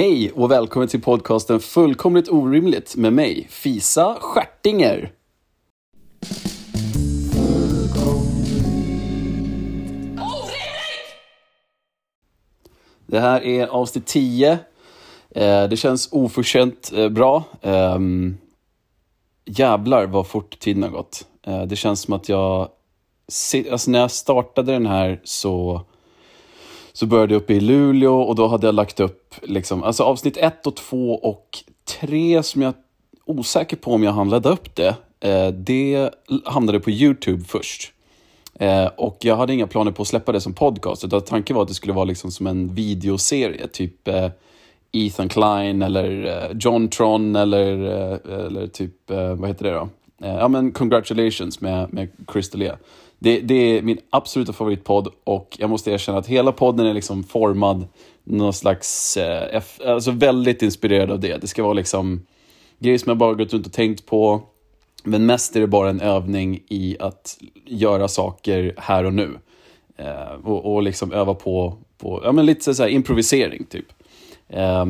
[0.00, 5.12] Hej och välkommen till podcasten Fullkomligt orimligt med mig, Fisa Stjärtinger.
[13.06, 14.52] Det här är avsnitt 10.
[15.30, 17.44] Eh, Det känns oförtjänt eh, bra.
[17.62, 18.36] Ehm,
[19.44, 21.26] Jävlar vad fort tiden har gått.
[21.46, 22.68] Eh, Det känns som att jag...
[23.70, 25.82] Alltså när jag startade den här så
[26.92, 30.36] så började jag uppe i Luleå och då hade jag lagt upp liksom, alltså avsnitt
[30.36, 31.58] 1 och 2 och
[32.00, 32.74] 3 som jag är
[33.24, 34.94] osäker på om jag hann ladda upp det.
[35.20, 36.10] Eh, det
[36.44, 37.92] hamnade på YouTube först.
[38.54, 41.62] Eh, och jag hade inga planer på att släppa det som podcast, utan tanken var
[41.62, 44.30] att det skulle vara liksom som en videoserie, typ eh,
[44.92, 49.88] Ethan Klein eller eh, John Tron eller, eh, eller typ, eh, vad heter det då?
[50.22, 52.76] Eh, ja men Congratulations med, med Chris D'Elia.
[53.22, 57.24] Det, det är min absoluta favoritpodd och jag måste erkänna att hela podden är liksom
[57.24, 57.86] formad
[58.24, 61.36] någon slags, eh, alltså väldigt inspirerad av det.
[61.36, 62.26] Det ska vara liksom
[62.78, 64.42] grejer som jag bara gått runt och tänkt på.
[65.04, 69.38] Men mest är det bara en övning i att göra saker här och nu.
[69.96, 73.86] Eh, och, och liksom öva på, på ja, men lite så här improvisering typ.
[74.48, 74.86] Eh,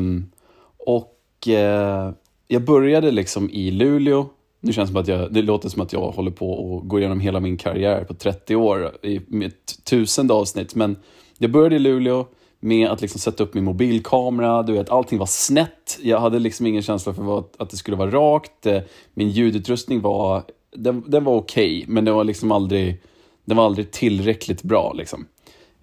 [0.77, 2.11] och eh,
[2.47, 4.29] jag började liksom i Luleå.
[4.63, 6.99] Nu känns det som att jag, det låter som att jag håller på och går
[6.99, 10.75] igenom hela min karriär på 30 år i mitt tusende avsnitt.
[10.75, 10.95] Men
[11.37, 12.27] jag började i Luleå
[12.59, 14.63] med att liksom sätta upp min mobilkamera.
[14.63, 15.99] Du vet, allting var snett.
[16.01, 18.65] Jag hade liksom ingen känsla för vad, att det skulle vara rakt.
[18.65, 18.81] Eh,
[19.13, 20.43] min ljudutrustning var,
[20.75, 23.01] den, den var okej, men den var liksom aldrig,
[23.45, 24.93] den var aldrig tillräckligt bra.
[24.93, 25.25] Liksom.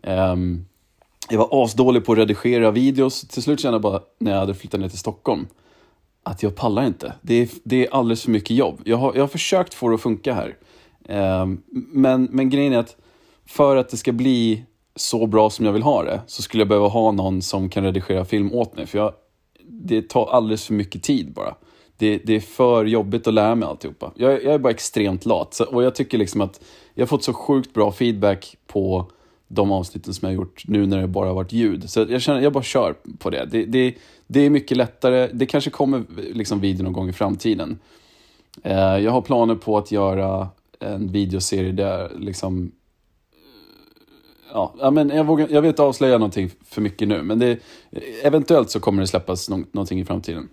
[0.03, 0.67] Um,
[1.31, 3.29] jag var asdålig på att redigera videos.
[3.29, 5.47] Till slut kände jag bara, när jag hade flyttat ner till Stockholm,
[6.29, 7.13] att jag pallar inte.
[7.23, 8.81] Det är, det är alldeles för mycket jobb.
[8.85, 10.57] Jag har, jag har försökt få det att funka här.
[11.09, 11.63] Ehm,
[11.93, 12.97] men, men grejen är att
[13.47, 14.65] för att det ska bli
[14.97, 17.85] så bra som jag vill ha det, så skulle jag behöva ha någon som kan
[17.85, 18.87] redigera film åt mig.
[18.87, 19.13] För jag,
[19.65, 21.55] det tar alldeles för mycket tid bara.
[21.97, 24.13] Det, det är för jobbigt att lära mig alltihopa.
[24.17, 25.55] Jag, jag är bara extremt lat.
[25.55, 26.61] Så, och jag tycker liksom att
[26.95, 29.11] jag har fått så sjukt bra feedback på
[29.49, 31.91] de avsnitten som jag har gjort nu när det bara har varit ljud.
[31.91, 33.45] Så jag känner jag bara kör på det.
[33.51, 33.95] Det, det,
[34.27, 35.29] det är mycket lättare.
[35.33, 37.79] Det kanske kommer liksom video någon gång i framtiden.
[38.63, 40.49] Eh, jag har planer på att göra
[40.81, 42.73] en videoserie där liksom
[44.53, 47.59] Ja, men jag, vågar, jag vill inte avslöja någonting för mycket nu, men det,
[48.23, 50.49] eventuellt så kommer det släppas no någonting i framtiden.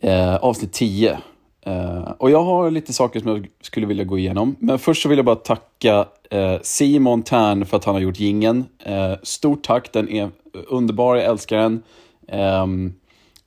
[0.00, 1.18] Eh, avsnitt 10.
[1.66, 4.56] Uh, och jag har lite saker som jag skulle vilja gå igenom.
[4.58, 8.20] Men först så vill jag bara tacka uh, Simon Tern för att han har gjort
[8.20, 8.64] gingen.
[8.88, 10.30] Uh, stort tack, den e-, är
[10.68, 11.72] underbar, jag älskar den.
[11.72, 11.82] Um,
[12.28, 12.94] ehm,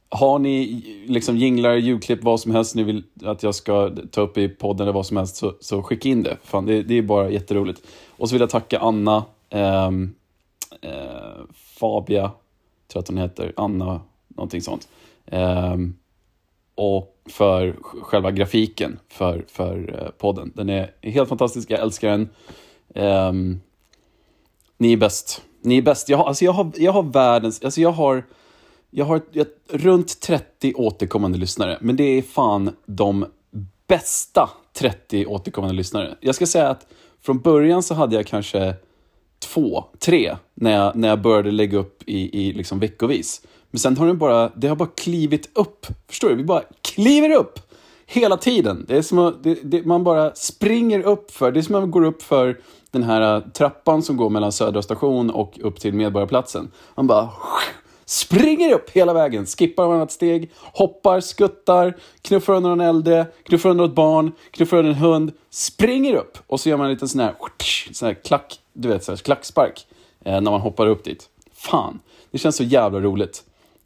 [0.09, 4.37] har ni liksom jinglar, julklipp, vad som helst ni vill att jag ska ta upp
[4.37, 6.37] i podden eller vad som helst så, så skicka in det.
[6.43, 6.83] Fan, det.
[6.83, 7.81] Det är bara jätteroligt.
[8.09, 10.15] Och så vill jag tacka Anna, um,
[11.53, 12.33] Fabia, tror
[12.93, 14.87] jag att hon heter, Anna, någonting sånt.
[15.31, 15.95] Um,
[16.81, 20.51] och för själva grafiken för, för eh, podden.
[20.55, 22.29] Den är helt fantastisk, jag älskar den.
[23.27, 23.61] Um,
[24.77, 25.41] ni är bäst.
[25.61, 26.09] Ni är bäst.
[26.09, 28.23] Jag har, alltså jag har, jag har världens, alltså jag har
[28.89, 33.25] jag har ett, runt 30 återkommande lyssnare, men det är fan de
[33.87, 36.15] bästa 30 återkommande lyssnare.
[36.19, 36.87] Jag ska säga att
[37.21, 38.73] från början så hade jag kanske
[39.39, 43.41] två, tre när jag, när jag började lägga upp i, i liksom veckovis.
[43.71, 45.87] Men sen har den bara, det har bara klivit upp.
[46.07, 46.35] Förstår du?
[46.35, 47.59] Vi bara kliver upp
[48.05, 48.85] hela tiden.
[48.87, 51.81] Det är som att det, det, man bara springer upp för, det är som att
[51.81, 52.59] man går upp för
[52.91, 56.71] den här äh, trappan som går mellan Södra station och upp till Medborgarplatsen.
[56.95, 57.29] Man bara
[58.05, 63.85] springer upp hela vägen, skippar varannat steg, hoppar, skuttar, knuffar under en äldre, knuffar under
[63.85, 67.21] ett barn, knuffar under en hund, springer upp och så gör man en liten sån
[67.21, 67.35] här,
[67.91, 69.87] sån här klack, du vet, så här, klackspark
[70.25, 71.29] eh, när man hoppar upp dit.
[71.53, 71.99] Fan,
[72.31, 73.43] det känns så jävla roligt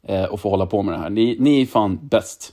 [0.08, 1.10] eh, få hålla på med det här.
[1.10, 2.52] Ni, ni är fan bäst.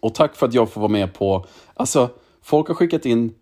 [0.00, 2.10] Och tack för att jag får vara med på, alltså
[2.42, 3.34] folk har skickat in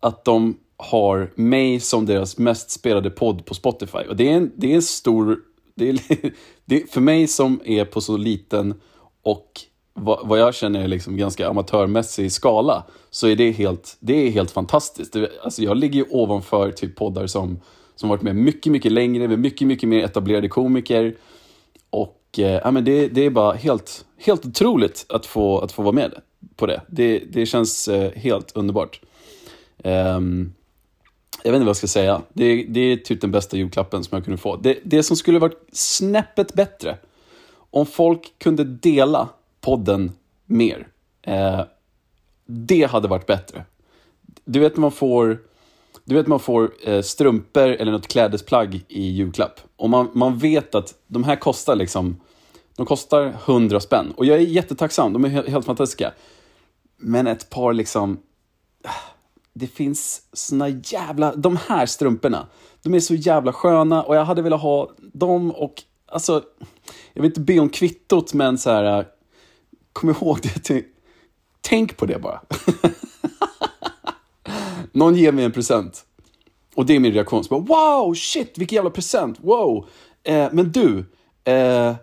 [0.00, 3.98] att de har mig som deras mest spelade podd på Spotify.
[3.98, 5.40] Och det är en, det är en stor
[5.74, 6.00] det är,
[6.64, 8.74] det, för mig som är på så liten
[9.22, 9.60] och
[9.94, 14.30] vad, vad jag känner är liksom ganska amatörmässig skala så är det helt, det är
[14.30, 15.12] helt fantastiskt.
[15.12, 17.60] Det, alltså jag ligger ju ovanför typ poddar som,
[17.96, 21.16] som varit med mycket, mycket längre, med mycket, mycket mer etablerade komiker.
[21.90, 25.82] Och Eh, ja, men det, det är bara helt, helt otroligt att få, att få
[25.82, 26.14] vara med
[26.56, 26.80] på det.
[26.88, 29.00] Det, det känns eh, helt underbart.
[29.84, 30.54] Um,
[31.42, 32.22] jag vet inte vad jag ska säga.
[32.32, 34.56] Det, det är typ den bästa julklappen som jag kunde få.
[34.56, 36.96] Det, det som skulle varit snäppet bättre,
[37.70, 39.28] om folk kunde dela
[39.60, 40.12] podden
[40.46, 40.88] mer.
[41.22, 41.60] Eh,
[42.46, 43.64] det hade varit bättre.
[44.44, 45.38] Du vet man får,
[46.04, 49.60] du vet man får eh, strumpor eller något klädesplagg i julklapp.
[49.76, 52.20] Och man, man vet att de här kostar liksom
[52.76, 54.12] De kostar 100 spänn.
[54.16, 56.12] Och jag är jättetacksam, de är helt, helt fantastiska.
[56.96, 58.18] Men ett par liksom...
[58.84, 58.90] Ah,
[59.52, 61.34] det finns såna jävla...
[61.34, 62.46] De här strumporna,
[62.82, 65.82] de är så jävla sköna och jag hade velat ha dem och...
[66.06, 66.42] Alltså,
[67.12, 68.98] jag vill inte be om kvittot men så här...
[68.98, 69.04] Eh,
[69.92, 70.84] kom ihåg det.
[71.60, 72.40] Tänk på det bara.
[74.94, 76.04] Någon ger mig en present.
[76.74, 77.44] Och det är min reaktion.
[77.44, 79.88] Så bara, wow, shit, vilken jävla present, wow.
[80.22, 81.04] Eh, men du,
[81.44, 81.94] eh,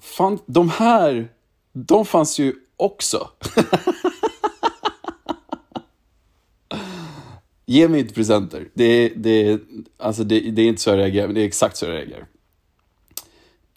[0.00, 1.28] fan, de här,
[1.72, 3.28] de fanns ju också.
[7.66, 8.68] Ge mig inte presenter.
[8.74, 9.60] Det, det,
[9.98, 12.26] alltså det, det är inte så jag reagerar, men det är exakt så jag reagerar.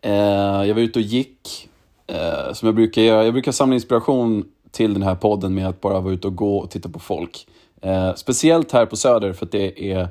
[0.01, 1.69] Eh, jag var ute och gick,
[2.07, 3.23] eh, som jag brukar göra.
[3.25, 6.57] Jag brukar samla inspiration till den här podden med att bara vara ute och gå
[6.57, 7.47] och titta på folk.
[7.81, 10.07] Eh, speciellt här på Söder, för att det är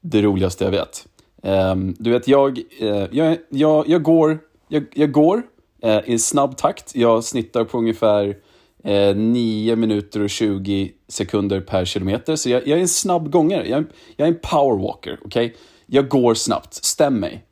[0.00, 1.06] det roligaste jag vet.
[1.42, 5.42] Eh, du vet, jag, eh, jag, jag, jag går, jag, jag går
[5.82, 6.94] eh, i snabb takt.
[6.94, 8.36] Jag snittar på ungefär
[8.84, 12.36] eh, 9 minuter och 20 sekunder per kilometer.
[12.36, 13.68] Så jag, jag är en snabb gångare.
[13.68, 13.84] Jag,
[14.16, 15.46] jag är en powerwalker, okej?
[15.46, 15.58] Okay?
[15.86, 17.44] Jag går snabbt, stäm mig.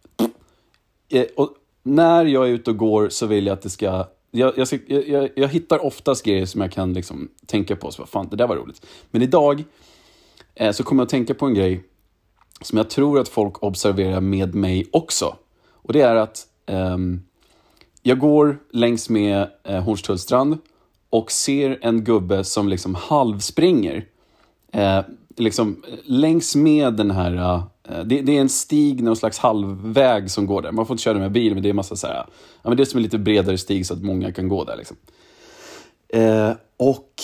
[1.09, 1.51] Eh, och
[1.83, 4.69] när jag är ute och går så vill jag att det ska jag, jag,
[5.09, 7.91] jag, jag, hittar oftast grejer som jag kan liksom tänka på.
[7.91, 8.87] Så, fan, det där var roligt.
[9.11, 9.65] Men idag
[10.55, 11.85] eh, så kommer jag att tänka på en grej
[12.61, 15.37] som jag tror att folk observerar med mig också.
[15.73, 16.99] Och det är att eh,
[18.03, 20.59] jag går längs med eh, Hornstullstrand
[21.11, 24.05] och ser en gubbe som liksom halvspringer.
[24.73, 25.01] Eh,
[25.37, 29.39] liksom eh, längs med den här, eh, Eh, det, det, är en stig, någon slags
[29.39, 30.73] halvväg som går där.
[30.73, 32.15] Man får inte köra med bil, men det är massa så här,
[32.63, 34.77] ja, men det är som en lite bredare stig så att många kan gå där.
[34.77, 34.97] Liksom.
[36.09, 37.23] Eh, och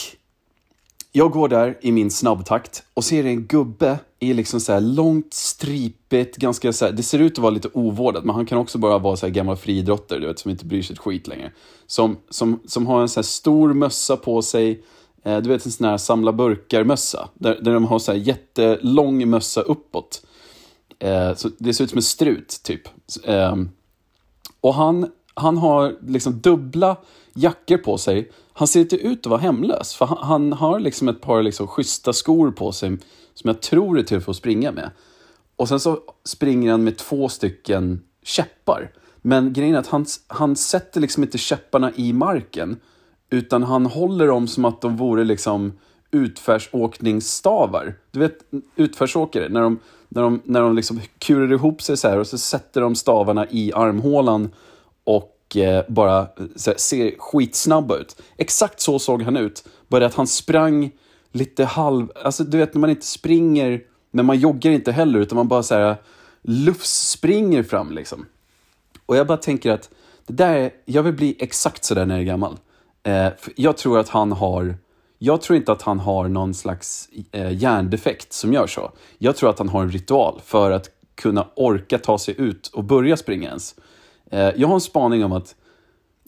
[1.12, 6.36] jag går där i min snabbtakt och ser en gubbe i liksom så långt, stripigt,
[6.36, 8.98] ganska så här, det ser ut att vara lite ovårdat, men han kan också bara
[8.98, 11.52] vara så här gammal friidrottare, du vet, som inte bryr sig ett skit längre.
[11.86, 14.82] Som, som, som har en så stor mössa på sig,
[15.22, 19.30] eh, du vet en sån här samla burkar-mössa, där, där de har så här jättelång
[19.30, 20.22] mössa uppåt.
[20.98, 22.88] Eh, så det ser ut som en strut, typ.
[23.24, 23.56] Eh,
[24.60, 26.96] och han, han har liksom dubbla
[27.34, 28.30] jackor på sig.
[28.52, 31.66] Han ser inte ut att vara hemlös, för han, han har liksom ett par liksom
[31.66, 32.98] schyssta skor på sig
[33.34, 34.90] som jag tror är till för att springa med.
[35.56, 38.92] Och sen så springer han med två stycken käppar.
[39.22, 42.76] Men grejen är att han, han sätter liksom inte käpparna i marken,
[43.30, 45.72] utan han håller dem som att de vore liksom
[46.10, 47.94] utförsåkningsstavar.
[48.10, 48.38] Du vet
[48.76, 52.38] utförsåkare, när de, när de, när de liksom kurar ihop sig så här och så
[52.38, 54.50] sätter de stavarna i armhålan
[55.04, 56.26] och eh, bara eh,
[56.66, 58.22] här, ser skitsnabba ut.
[58.36, 60.90] Exakt så såg han ut, bara att han sprang
[61.32, 62.08] lite halv...
[62.24, 65.62] Alltså du vet när man inte springer, men man joggar inte heller, utan man bara
[65.62, 65.96] så här
[66.42, 68.26] luftspringer fram liksom.
[69.06, 69.90] Och jag bara tänker att
[70.26, 72.58] det där jag vill bli exakt sådär när jag är gammal.
[73.02, 74.74] Eh, jag tror att han har,
[75.18, 78.92] jag tror inte att han har någon slags eh, hjärndefekt som gör så.
[79.18, 82.84] Jag tror att han har en ritual för att kunna orka ta sig ut och
[82.84, 83.74] börja springa ens.
[84.30, 85.54] Eh, jag har en spaning om att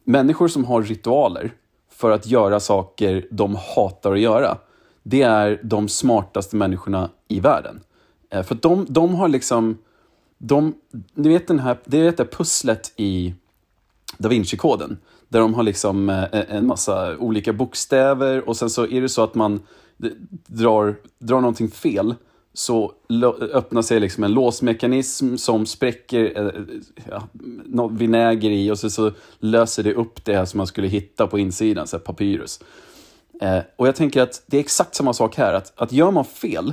[0.04, 1.52] människor som har ritualer
[1.90, 4.58] för att göra saker de hatar att göra,
[5.02, 7.80] det är de smartaste människorna i världen.
[8.30, 9.78] Eh, för de, de har liksom,
[10.38, 10.74] de,
[11.14, 13.34] ni vet den här, det är det pusslet i
[14.18, 14.98] Da Vinci-koden.
[15.28, 19.22] Där de har liksom eh, en massa olika bokstäver och sen så är det så
[19.22, 19.60] att man
[20.46, 22.14] drar, drar någonting fel
[22.52, 22.92] så
[23.52, 26.52] öppnar sig liksom en låsmekanism som spräcker eh, eh,
[27.10, 27.28] ja,
[27.64, 31.38] något vinäger i och så, så löser det upp det som man skulle hitta på
[31.38, 32.60] insidan, så papyrus.
[33.40, 35.54] Eh, och jag tänker att det är exakt samma sak här.
[35.54, 36.72] Att, att gör man fel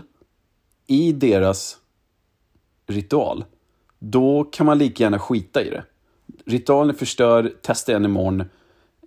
[0.88, 1.77] i deras
[2.88, 3.45] ritual,
[4.00, 5.83] då kan man lika gärna skita i det.
[6.45, 8.41] Ritualen är förstörd, testa igen imorgon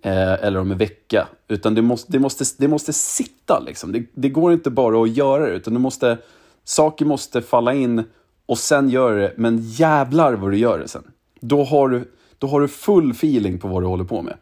[0.03, 1.27] eh, eller om en vecka.
[1.47, 3.91] Utan det måste, det måste, det måste sitta liksom.
[3.91, 6.17] Det, det går inte bara att göra det, utan du måste,
[6.63, 8.03] saker måste falla in
[8.45, 11.11] och sen gör det, men jävlar vad du gör det sen.
[11.39, 14.37] Då har du, då har du full feeling på vad du håller på med.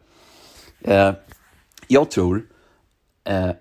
[0.81, 1.13] Eh,
[1.87, 2.45] jag tror
[3.23, 3.51] eh,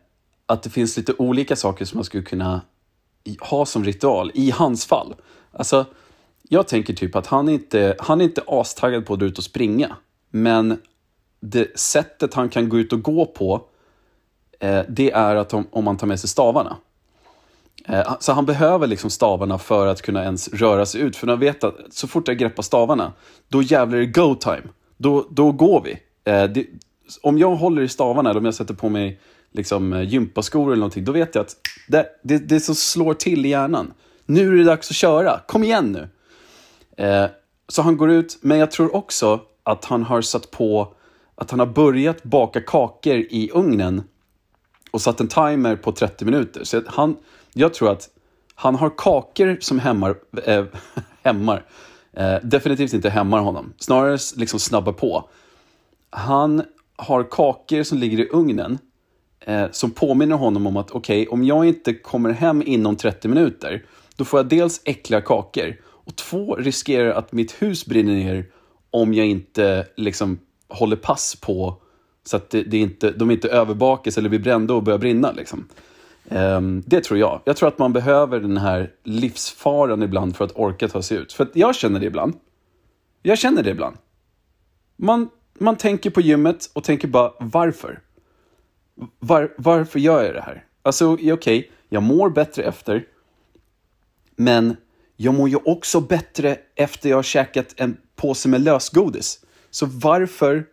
[0.46, 2.60] att det finns lite olika saker som man skulle kunna
[3.40, 5.14] ha som ritual i hans fall.
[5.52, 5.84] Alltså,
[6.48, 9.44] jag tänker typ att han inte han är inte astaggad på att dra ut och
[9.44, 9.96] springa.
[10.30, 10.78] Men
[11.40, 13.62] det sättet han kan gå ut och gå på,
[14.60, 16.76] eh, det är att om, om man tar med sig stavarna.
[17.88, 21.16] Eh, så han behöver liksom stavarna för att kunna ens röra sig ut.
[21.16, 23.12] För han vet att så fort jag greppar stavarna,
[23.48, 24.62] då jävlar är det go time.
[24.96, 25.98] Då, då går vi.
[26.32, 26.66] Eh, det,
[27.22, 29.20] om jag håller i stavarna eller om jag sätter på mig
[29.52, 31.56] liksom, eh, gympaskor eller någonting, då vet jag att
[31.88, 33.92] det, det, det som slår till i hjärnan.
[34.26, 36.08] Nu är det dags att köra, kom igen nu!
[36.96, 37.26] Eh,
[37.68, 40.94] så han går ut, men jag tror också att han har satt på,
[41.34, 44.02] att han har börjat baka kakor i ugnen
[44.90, 46.64] och satt en timer på 30 minuter.
[46.64, 47.16] Så att han,
[47.52, 48.08] jag tror att
[48.54, 50.64] han har kakor som hämmar, äh,
[51.22, 51.64] hämmar.
[52.12, 55.28] eh, definitivt inte hämmar honom, snarare liksom snabbar på.
[56.10, 56.62] Han
[56.96, 58.78] har kakor som ligger i ugnen
[59.40, 63.28] eh, som påminner honom om att okej, okay, om jag inte kommer hem inom 30
[63.28, 63.84] minuter,
[64.16, 65.76] då får jag dels äckliga kakor
[66.06, 68.46] och två, riskerar att mitt hus brinner ner
[68.90, 71.82] om jag inte liksom håller pass på
[72.24, 75.32] så att det, det inte, de inte överbakas eller blir brända och börjar brinna.
[75.32, 75.68] Liksom.
[76.28, 77.40] Um, det tror jag.
[77.44, 81.32] Jag tror att man behöver den här livsfaran ibland för att orka ta sig ut.
[81.32, 82.34] För jag känner det ibland.
[83.22, 83.96] Jag känner det ibland.
[84.96, 88.00] Man, man tänker på gymmet och tänker bara, varför?
[89.18, 90.64] Var, varför gör jag det här?
[90.82, 93.04] Alltså, okej, okay, jag mår bättre efter.
[94.36, 94.76] Men
[95.16, 99.44] jag mår ju också bättre efter jag har käkat en påse med lösgodis.
[99.70, 100.66] Så varför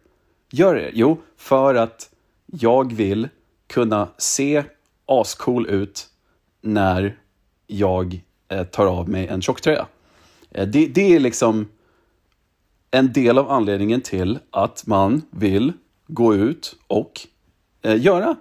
[0.51, 0.91] gör jag det?
[0.93, 2.09] Jo, för att
[2.45, 3.29] jag vill
[3.67, 4.63] kunna se
[5.05, 6.07] ascool ut
[6.61, 7.17] när
[7.67, 9.87] jag eh, tar av mig en tjocktröja.
[10.51, 11.67] Eh, det, det är liksom
[12.91, 15.73] en del av anledningen till att man vill
[16.07, 17.27] gå ut och
[17.81, 18.35] eh, göra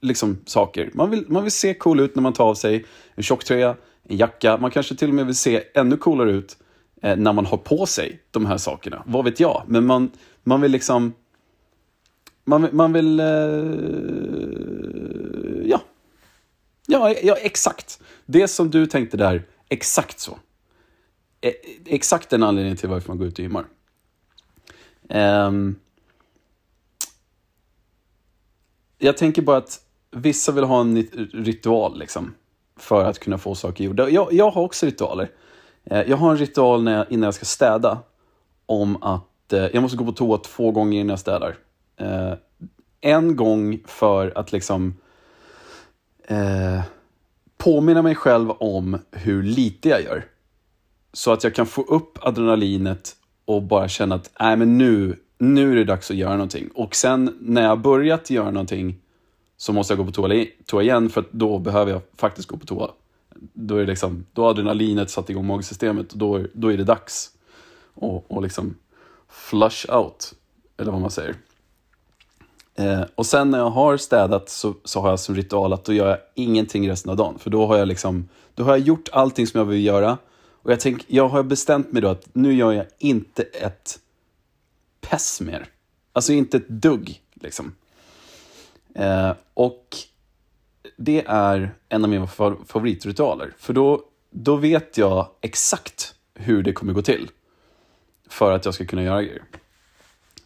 [0.00, 0.90] liksom, saker.
[0.94, 2.84] Man vill, man vill se cool ut när man tar av sig
[3.14, 3.76] en tjocktröja,
[4.08, 4.56] jacka.
[4.56, 6.56] Man kanske till och med vill se ännu coolare ut
[7.02, 9.02] eh, när man har på sig de här sakerna.
[9.06, 9.64] Vad vet jag?
[9.66, 10.10] Men man,
[10.42, 11.12] man vill liksom...
[12.44, 13.20] Man, man vill...
[13.20, 13.26] Eh,
[15.64, 15.80] ja.
[16.86, 17.14] ja.
[17.22, 18.00] Ja, exakt.
[18.26, 20.38] Det som du tänkte där, exakt så.
[21.40, 21.52] E
[21.86, 23.66] exakt den anledningen till varför man går ut och gymmar.
[25.08, 25.76] Um,
[28.98, 32.34] jag tänker bara att vissa vill ha en ritual liksom,
[32.78, 34.08] för att kunna få saker gjorda.
[34.08, 35.30] Jag, jag har också ritualer.
[35.84, 37.98] Eh, jag har en ritual när jag, innan jag ska städa
[38.66, 41.56] om att eh, jag måste gå på toa två gånger innan jag städar.
[41.96, 42.32] Eh,
[43.00, 44.94] en gång för att liksom
[46.24, 46.80] eh,
[47.58, 50.24] påminna mig själv om hur lite jag gör.
[51.12, 55.72] Så att jag kan få upp adrenalinet och bara känna att äh, men nu, nu
[55.72, 56.68] är det dags att göra någonting.
[56.74, 58.96] Och sen när jag börjat göra någonting
[59.60, 62.66] så måste jag gå på toa, toa igen för då behöver jag faktiskt gå på
[62.66, 62.90] toa.
[63.52, 66.84] Då är det liksom, då har adrenalinet satt igång magsystemet och då, då är det
[66.84, 67.30] dags
[67.94, 68.74] att och liksom
[69.28, 70.34] flush out,
[70.76, 71.34] eller vad man säger.
[72.74, 75.92] Eh, och sen när jag har städat så, så har jag som ritual att då
[75.92, 77.38] gör jag ingenting resten av dagen.
[77.38, 80.18] För då har jag liksom, då har jag gjort allting som jag vill göra.
[80.62, 83.98] Och jag tänk, jag har bestämt mig då att nu gör jag inte ett
[85.00, 85.66] pess mer.
[86.12, 87.74] Alltså inte ett dugg liksom.
[88.98, 89.96] Eh, och
[90.96, 92.26] det är en av mina
[92.66, 93.52] favoritritualer.
[93.58, 97.30] För då, då vet jag exakt hur det kommer gå till.
[98.28, 99.42] För att jag ska kunna göra grejer.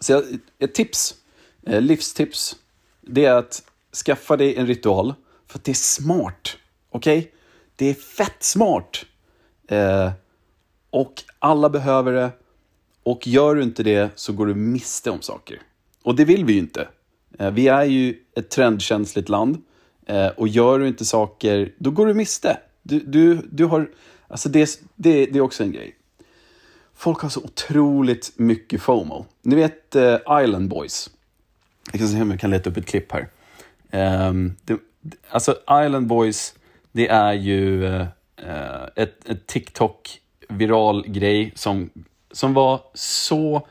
[0.00, 0.24] Så jag,
[0.58, 1.14] ett tips,
[1.66, 2.56] eh, livstips,
[3.00, 3.62] det är att
[4.04, 5.14] skaffa dig en ritual.
[5.46, 6.56] För att det är smart.
[6.90, 7.18] Okej?
[7.18, 7.30] Okay?
[7.76, 9.04] Det är fett smart.
[9.68, 10.10] Eh,
[10.90, 12.30] och alla behöver det.
[13.02, 15.60] Och gör du inte det så går du miste om saker.
[16.02, 16.88] Och det vill vi ju inte.
[17.38, 19.62] Eh, vi är ju ett trendkänsligt land
[20.06, 22.58] eh, och gör du inte saker, då går du miste.
[22.82, 23.90] Du, du, du har,
[24.28, 25.96] alltså det, det, det är också en grej.
[26.94, 29.26] Folk har så otroligt mycket FOMO.
[29.42, 31.10] Ni vet eh, Island Boys.
[31.92, 33.28] Jag kan se om jag kan leta upp ett klipp här.
[33.90, 34.32] Eh,
[34.64, 34.78] det,
[35.28, 36.54] alltså Island Boys,
[36.92, 38.00] det är ju eh,
[38.36, 41.90] eh ett, ett TikTok-viral grej som,
[42.32, 43.66] som var så...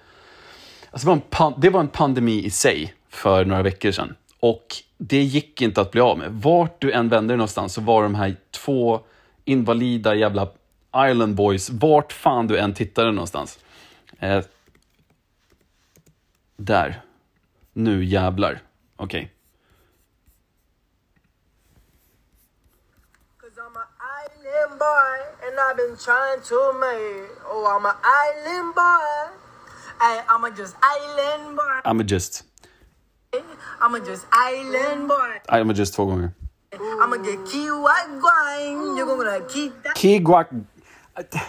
[0.91, 4.15] Alltså det, var en det var en pandemi i sig för några veckor sedan.
[4.41, 6.31] Och det gick inte att bli av med.
[6.31, 9.01] Vart du än vände dig någonstans så var de här två
[9.45, 10.47] invalida jävla
[11.09, 13.59] Island Boys, vart fan du än tittade någonstans.
[14.19, 14.43] Eh,
[16.55, 17.01] där.
[17.73, 18.59] Nu jävlar.
[18.95, 19.21] Okej.
[19.21, 19.27] Okay.
[25.51, 27.29] and I've been trying to make.
[27.45, 29.37] Oh, I'm an island boy.
[29.99, 31.81] I, I'm a just island boy.
[31.85, 32.50] I'm a just.
[33.79, 35.39] I'm a just island boy.
[35.49, 36.31] I'm a just två gånger.
[36.71, 38.97] I'm a get kiwagwine.
[38.97, 39.97] You're gonna keep that.
[39.97, 40.47] Kiwag...
[41.13, 41.41] Okej,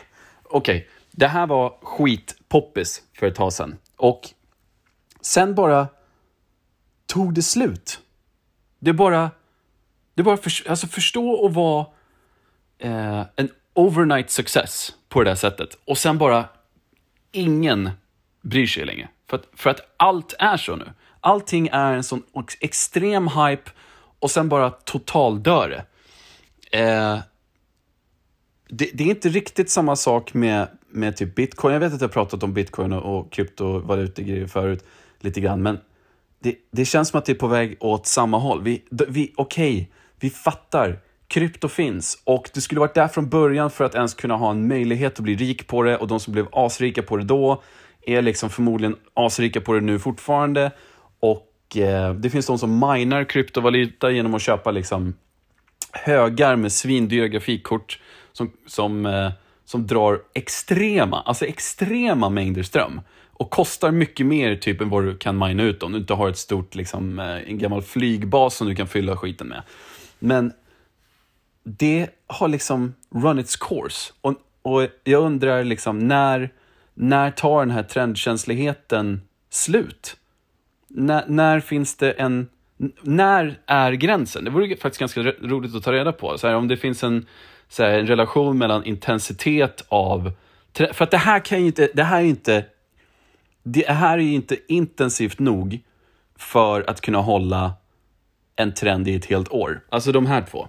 [0.51, 0.85] okay.
[1.11, 3.77] det här var skitpoppis för ett tag sedan.
[3.97, 4.21] Och
[5.21, 5.89] sen bara
[7.07, 8.01] tog det slut.
[8.79, 9.31] Det bara...
[10.15, 11.87] Det bara för, alltså förstå och vara
[12.79, 15.79] eh, en overnight success på det där sättet.
[15.85, 16.49] Och sen bara
[17.33, 17.91] ingen
[18.41, 19.09] bryr sig längre.
[19.31, 20.93] För att, för att allt är så nu.
[21.25, 22.23] Allting är en sån
[22.61, 23.71] extrem hype
[24.19, 25.85] och sen bara totaldör det.
[26.79, 27.19] Eh,
[28.69, 31.73] det, det, är inte riktigt samma sak med, med typ bitcoin.
[31.73, 34.85] Jag vet att jag pratat om bitcoin och, och kryptovalutegrejer förut
[35.21, 35.79] lite grann, men
[36.39, 38.63] det, det känns som att det är på väg åt samma håll.
[38.63, 39.87] Vi, vi, Okej, okay,
[40.21, 40.99] vi fattar.
[41.29, 44.69] Krypto finns och det skulle varit där från början för att ens kunna ha en
[44.69, 47.63] möjlighet att bli rik på det och de som blev asrika på det då
[48.07, 50.71] är liksom förmodligen asrika på det nu fortfarande.
[51.23, 55.15] Och eh, det finns de som minar kryptovaluta genom att köpa liksom
[55.93, 58.01] högar med svindyra grafikkort
[58.33, 59.31] som, som, eh,
[59.65, 63.01] som drar extrema, alltså extrema mängder ström
[63.33, 66.29] och kostar mycket mer typ än vad du kan mina ut om du inte har
[66.29, 69.63] ett stort, liksom, eh, en gammal flygbas som du kan fylla skiten med.
[70.19, 70.53] Men
[71.65, 74.13] det har liksom run its course.
[74.21, 76.51] Och, och jag undrar liksom när,
[76.95, 80.17] när tar den här trendkänsligheten slut?
[80.95, 82.49] När, när finns det en...
[83.03, 84.45] När är gränsen?
[84.45, 86.39] Det vore faktiskt ganska roligt att ta reda på.
[86.39, 87.27] Så här, om det finns en,
[87.69, 90.33] så här, en relation mellan intensitet av...
[90.93, 91.89] För att det här kan ju inte...
[91.95, 92.65] Det här är inte
[93.63, 95.81] det här är ju inte intensivt nog
[96.37, 97.73] för att kunna hålla
[98.57, 99.81] en trend i ett helt år.
[99.89, 100.69] Alltså de här två.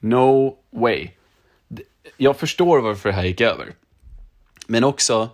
[0.00, 1.10] No way.
[2.16, 3.74] Jag förstår varför det här gick över.
[4.66, 5.30] Men också,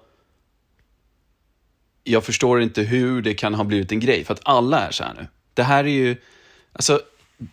[2.04, 5.04] jag förstår inte hur det kan ha blivit en grej, för att alla är så
[5.04, 5.26] här nu.
[5.54, 6.16] Det här är ju,
[6.72, 7.00] alltså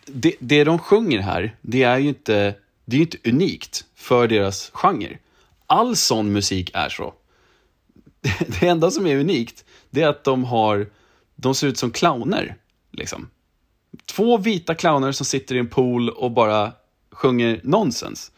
[0.06, 2.54] det, det de sjunger här, det är ju inte,
[2.84, 5.18] det är inte unikt för deras genre.
[5.66, 7.14] All sån musik är så.
[8.60, 10.90] Det enda som är unikt, det är att de har,
[11.36, 12.56] de ser ut som clowner.
[12.92, 13.30] Liksom.
[14.06, 16.72] Två vita clowner som sitter i en pool och bara
[17.10, 18.32] sjunger nonsens.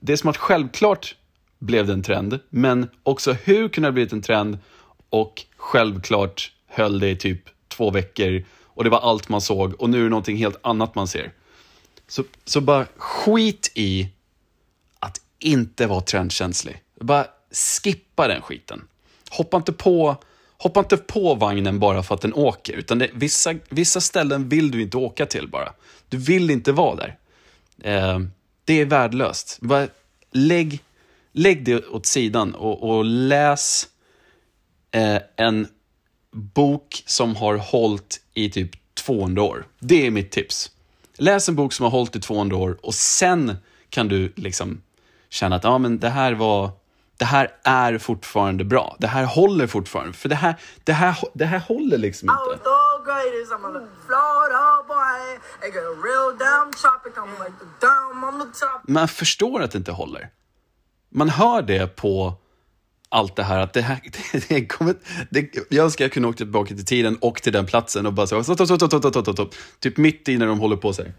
[0.00, 1.16] Det är som att självklart
[1.58, 4.58] blev det en trend, men också hur kunde det ha blivit en trend
[5.10, 9.90] och självklart höll det i typ två veckor och det var allt man såg och
[9.90, 11.32] nu är det någonting helt annat man ser.
[12.08, 14.08] Så, så bara skit i
[14.98, 16.82] att inte vara trendkänslig.
[17.00, 18.88] Bara skippa den skiten.
[19.30, 20.16] Hoppa inte på,
[20.58, 24.70] hoppa inte på vagnen bara för att den åker, utan det, vissa, vissa ställen vill
[24.70, 25.72] du inte åka till bara.
[26.08, 27.18] Du vill inte vara där.
[27.82, 28.18] Eh,
[28.64, 29.58] det är värdelöst.
[29.60, 29.88] Bara
[30.32, 30.80] lägg,
[31.32, 33.88] lägg det åt sidan och, och läs
[34.90, 35.68] eh, en
[36.32, 39.66] bok som har hållit i typ 200 år.
[39.78, 40.70] Det är mitt tips.
[41.18, 43.56] Läs en bok som har hållit i 200 år och sen
[43.88, 44.82] kan du liksom
[45.30, 46.70] känna att ah, men det här var
[47.20, 48.96] det här är fortfarande bra.
[48.98, 50.12] Det här håller fortfarande.
[50.12, 50.54] För det här,
[50.84, 52.58] det här, det här håller liksom inte.
[58.82, 60.28] Man förstår att det inte håller.
[61.10, 62.34] Man hör det på
[63.08, 64.00] allt det här att det här,
[64.48, 64.94] det, kommer,
[65.30, 68.26] det, jag önskar jag kunde åka tillbaka till tiden och till den platsen och bara
[68.26, 71.12] så, stopp, stopp, stopp, stopp, stopp, stopp, typ mitt i när de håller på sig.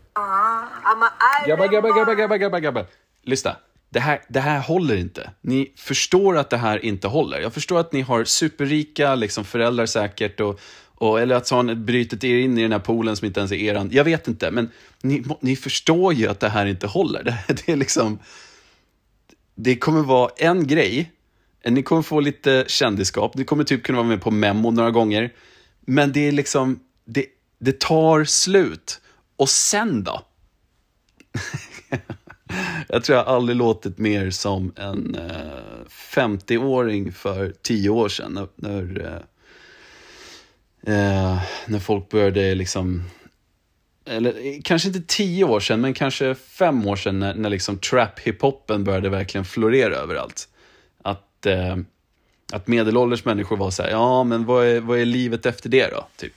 [1.47, 2.85] Gabba, gabba, gabba, gabba, gabba, gabba.
[3.23, 3.55] Lyssna.
[3.93, 5.29] Det här, det här håller inte.
[5.41, 7.39] Ni förstår att det här inte håller.
[7.39, 10.59] Jag förstår att ni har superrika liksom, föräldrar säkert och,
[10.95, 13.55] och, eller att han brytit er in i den här poolen som inte ens är
[13.55, 13.89] eran.
[13.91, 14.69] Jag vet inte, men
[15.01, 17.23] ni, ni förstår ju att det här inte håller.
[17.47, 18.19] Det, det är liksom...
[19.55, 21.11] Det kommer vara en grej
[21.69, 23.35] ni kommer få lite kändisskap.
[23.35, 25.33] Ni kommer typ kunna vara med på Memo några gånger.
[25.81, 27.25] Men det är liksom, det,
[27.59, 29.01] det tar slut.
[29.35, 30.21] Och sen då?
[32.89, 38.33] jag tror jag aldrig låtit mer som en eh, 50-åring för 10 år sedan.
[38.33, 39.05] När, när,
[40.85, 43.03] eh, eh, när folk började liksom
[44.05, 47.77] eller eh, kanske inte tio år sedan, men kanske fem år sedan när, när liksom
[47.77, 50.47] trap-hiphopen började verkligen florera överallt
[51.45, 51.77] eh,
[52.53, 55.87] att medelålders människor var så här, ja men vad är, vad är livet efter det
[55.87, 56.07] då?
[56.15, 56.33] Typ.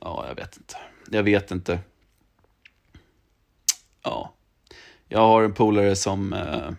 [0.00, 0.76] Ja, jag vet inte.
[1.10, 1.78] Jag vet inte.
[4.02, 4.33] Ja.
[5.08, 6.70] Jag har en polare som, eh,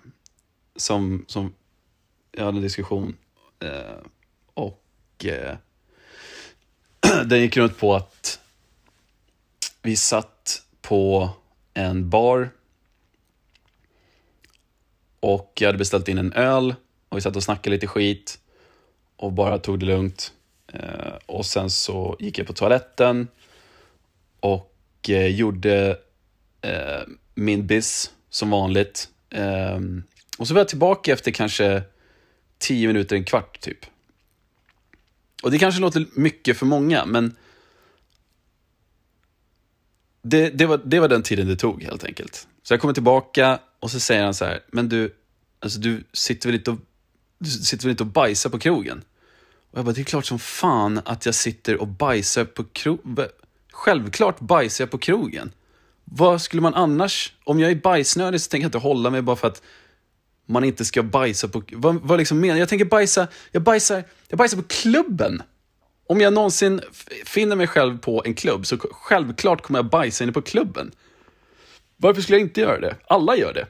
[0.76, 1.54] som, som,
[2.32, 3.18] jag hade en diskussion
[3.60, 4.06] eh,
[4.54, 5.58] och eh,
[7.26, 8.40] den gick runt på att
[9.82, 11.30] vi satt på
[11.74, 12.50] en bar
[15.20, 16.76] och jag hade beställt in en öl
[17.10, 18.40] och vi satt och snackade lite skit
[19.16, 20.34] och bara tog det lugnt.
[20.74, 23.28] Eh, och sen så gick jag på toaletten
[24.40, 25.98] och eh, gjorde
[26.62, 27.02] eh,
[27.36, 29.10] min biss som vanligt.
[29.36, 30.04] Um,
[30.38, 31.84] och så var jag tillbaka efter kanske
[32.58, 33.86] tio minuter, en kvart typ.
[35.44, 37.36] Och det kanske låter mycket för många, men
[40.22, 42.48] det, det, var, det var den tiden det tog helt enkelt.
[42.64, 45.16] Så jag kommer tillbaka och så säger han så här, men du,
[45.60, 46.80] alltså du sitter väl inte och
[47.38, 49.04] du sitter väl inte och bajsar på krogen?
[49.72, 53.28] Och jag bara, det är klart som fan att jag sitter och bajsar på krogen.
[53.72, 55.52] Självklart bajsar jag på krogen.
[56.06, 57.34] Vad skulle man annars...
[57.44, 59.62] Om jag är bajsnödig så tänker jag inte hålla mig bara för att
[60.46, 61.64] man inte ska bajsa på...
[61.72, 62.70] Vad, vad liksom menar jag?
[62.70, 63.28] tänker bajsa...
[63.52, 65.42] Jag bajsar, jag bajsar på klubben.
[66.08, 66.82] Om jag någonsin
[67.26, 70.92] finner mig själv på en klubb så självklart kommer jag bajsa inne på klubben.
[71.98, 72.96] Varför skulle jag inte göra det?
[73.08, 73.68] Alla gör det.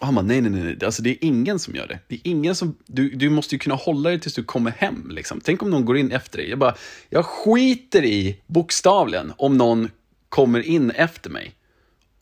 [0.00, 1.98] Och han bara, nej, nej, nej, alltså det är ingen som gör det.
[2.08, 5.10] Det är ingen som, du, du måste ju kunna hålla dig tills du kommer hem.
[5.10, 5.40] Liksom.
[5.44, 6.50] Tänk om någon går in efter dig.
[6.50, 6.74] Jag bara,
[7.08, 9.88] jag skiter i, bokstavligen, om någon
[10.30, 11.54] kommer in efter mig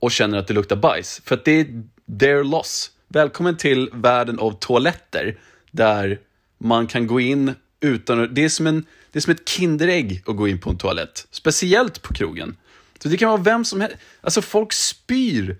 [0.01, 1.23] och känner att det luktar bajs.
[1.25, 1.83] För att det är
[2.19, 2.91] their loss.
[3.09, 5.39] Välkommen till världen av toaletter,
[5.71, 6.21] där
[6.59, 10.37] man kan gå in utan det är som en, det är som ett Kinderägg att
[10.37, 11.27] gå in på en toalett.
[11.31, 12.57] Speciellt på krogen.
[12.99, 13.97] Så det kan vara vem som helst.
[14.21, 15.57] Alltså folk spyr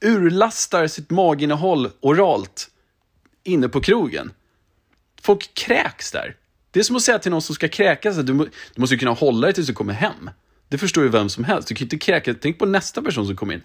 [0.00, 2.70] urlastar sitt maginnehåll oralt
[3.42, 4.32] inne på krogen.
[5.22, 6.36] Folk kräks där.
[6.70, 8.32] Det är som att säga till någon som ska kräkas att du,
[8.74, 10.30] du måste kunna hålla dig tills du kommer hem.
[10.68, 11.68] Det förstår ju vem som helst.
[11.68, 12.34] Du kan ju inte kräka.
[12.34, 13.62] Tänk på nästa person som kommer in.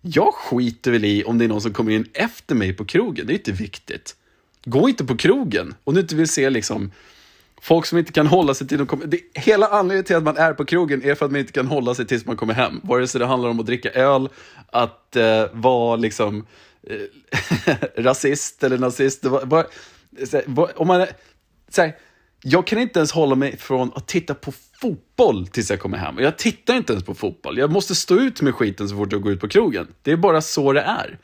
[0.00, 3.26] Jag skiter väl i om det är någon som kommer in efter mig på krogen.
[3.26, 4.16] Det är inte viktigt.
[4.64, 6.90] Gå inte på krogen om du inte vill se liksom
[7.64, 9.06] Folk som inte kan hålla sig till de kommer...
[9.06, 11.66] Det, hela anledningen till att man är på krogen är för att man inte kan
[11.66, 12.80] hålla sig tills man kommer hem.
[12.82, 14.28] Vare sig det handlar om att dricka öl,
[14.70, 16.46] att eh, vara liksom
[16.82, 19.24] eh, rasist eller nazist.
[19.24, 19.66] Var, var,
[20.46, 21.06] var, om man,
[21.68, 21.96] så här,
[22.42, 24.52] jag kan inte ens hålla mig från att titta på
[24.84, 26.18] fotboll tills jag kommer hem.
[26.18, 27.58] Jag tittar inte ens på fotboll.
[27.58, 29.86] Jag måste stå ut med skiten så fort jag går ut på krogen.
[30.02, 31.18] Det är bara så det är.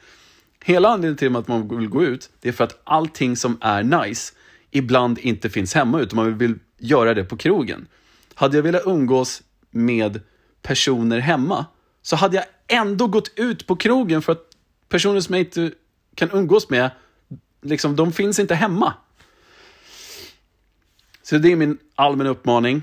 [0.65, 3.83] Hela anledningen till att man vill gå ut, det är för att allting som är
[3.83, 4.33] nice
[4.71, 7.87] ibland inte finns hemma utan man vill göra det på krogen.
[8.35, 10.21] Hade jag velat umgås med
[10.63, 11.67] personer hemma
[12.03, 14.47] så hade jag ändå gått ut på krogen för att
[14.89, 15.73] personer som jag inte
[16.15, 16.91] kan umgås med,
[17.63, 18.95] liksom, de finns inte hemma.
[21.23, 22.83] Så det är min allmänna uppmaning.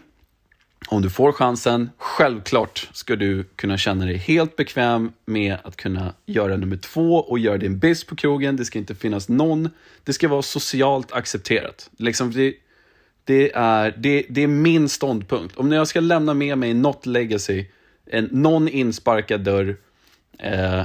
[0.89, 6.13] Om du får chansen, självklart ska du kunna känna dig helt bekväm med att kunna
[6.25, 8.55] göra nummer två och göra din biss på krogen.
[8.55, 9.69] Det ska inte finnas någon,
[10.03, 11.89] det ska vara socialt accepterat.
[11.97, 12.53] Liksom det,
[13.23, 15.57] det, är, det, det är min ståndpunkt.
[15.57, 17.65] Om jag ska lämna med mig något legacy,
[18.05, 19.77] en, någon insparkad dörr
[20.39, 20.83] eh,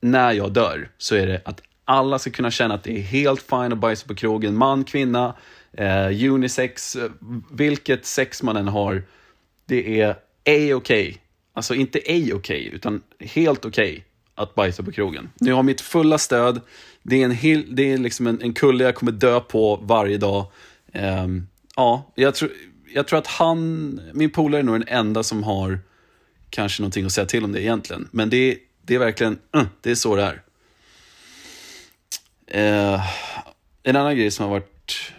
[0.00, 3.42] när jag dör, så är det att alla ska kunna känna att det är helt
[3.42, 4.56] fine att bajsa på krogen.
[4.56, 5.34] Man, kvinna,
[5.72, 7.10] eh, unisex, eh,
[7.50, 9.02] vilket sex man än har,
[9.66, 10.74] det är a-okej.
[10.74, 11.16] Okay.
[11.54, 14.02] Alltså inte a-okej, okay, utan helt okej okay
[14.34, 15.30] att bajsa på krogen.
[15.40, 16.60] Ni har mitt fulla stöd.
[17.02, 20.18] Det är en, hel, det är liksom en, en kulle jag kommer dö på varje
[20.18, 20.46] dag.
[20.92, 21.26] Eh,
[21.76, 22.50] ja, jag tror,
[22.94, 25.78] jag tror att han, min polare är nog den enda som har
[26.50, 28.08] kanske någonting att säga till om det egentligen.
[28.10, 30.42] Men det, det är verkligen, uh, det är så det är.
[32.46, 33.06] Eh,
[33.82, 35.12] en annan grej som har varit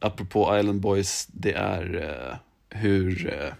[0.00, 2.36] apropå Island Boys, det är eh,
[2.78, 3.54] hur eh,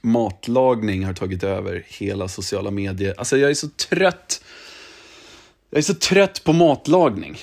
[0.00, 3.14] matlagning har tagit över hela sociala medier.
[3.18, 4.44] Alltså jag är så trött.
[5.70, 7.38] Jag är så trött på matlagning.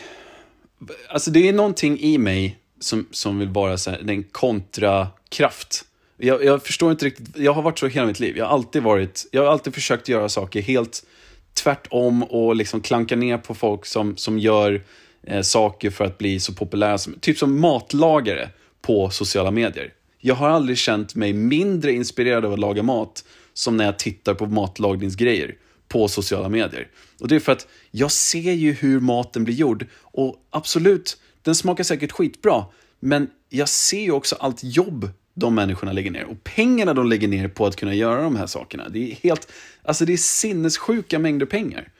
[1.09, 5.85] Alltså det är någonting i mig som, som vill vara så här, en kontrakraft.
[6.17, 8.37] Jag, jag förstår inte riktigt, jag har varit så hela mitt liv.
[8.37, 11.05] Jag har alltid varit, jag har alltid försökt göra saker helt
[11.53, 14.83] tvärtom och liksom klanka ner på folk som, som gör
[15.27, 18.49] eh, saker för att bli så populära som, typ som matlagare
[18.81, 19.93] på sociala medier.
[20.19, 24.33] Jag har aldrig känt mig mindre inspirerad av att laga mat som när jag tittar
[24.33, 25.55] på matlagningsgrejer
[25.87, 26.87] på sociala medier.
[27.19, 31.55] Och det är för att jag ser ju hur maten blir gjord och absolut, den
[31.55, 32.65] smakar säkert skitbra,
[32.99, 37.27] men jag ser ju också allt jobb de människorna lägger ner och pengarna de lägger
[37.27, 38.89] ner på att kunna göra de här sakerna.
[38.89, 39.51] Det är helt,
[39.83, 41.91] alltså det är sinnessjuka mängder pengar.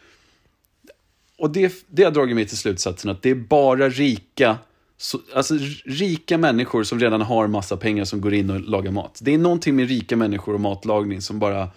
[1.44, 4.58] Och det, det har dragit mig till slutsatsen att det är bara rika,
[4.98, 5.54] så, alltså
[5.86, 9.20] rika människor som redan har massa pengar som går in och lagar mat.
[9.22, 11.70] Det är någonting med rika människor och matlagning som bara...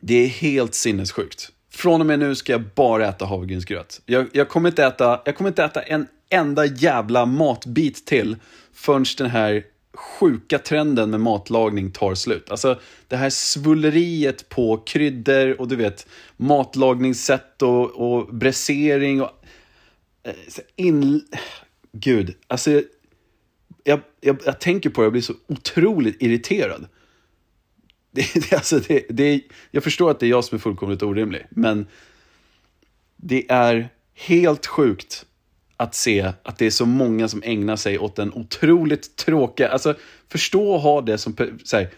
[0.00, 1.48] Det är helt sinnessjukt.
[1.70, 4.00] Från och med nu ska jag bara äta havregrynsgröt.
[4.06, 8.36] Jag, jag, kommer inte äta, jag kommer inte äta en enda jävla matbit till
[8.74, 12.50] förrän den här sjuka trenden med matlagning tar slut.
[12.50, 19.30] Alltså det här svulleriet på kryddor och du vet matlagningssätt och, och bräsering och
[20.22, 20.34] eh,
[20.76, 21.24] in...
[21.94, 22.82] Gud, alltså
[23.84, 26.88] jag, jag, jag tänker på det och blir så otroligt irriterad.
[28.14, 31.46] Det, det, alltså det, det, jag förstår att det är jag som är fullkomligt orimlig,
[31.50, 31.86] men
[33.16, 35.26] det är helt sjukt
[35.82, 39.94] att se att det är så många som ägnar sig åt den otroligt tråkiga, alltså
[40.28, 41.88] förstå att ha det som, så här,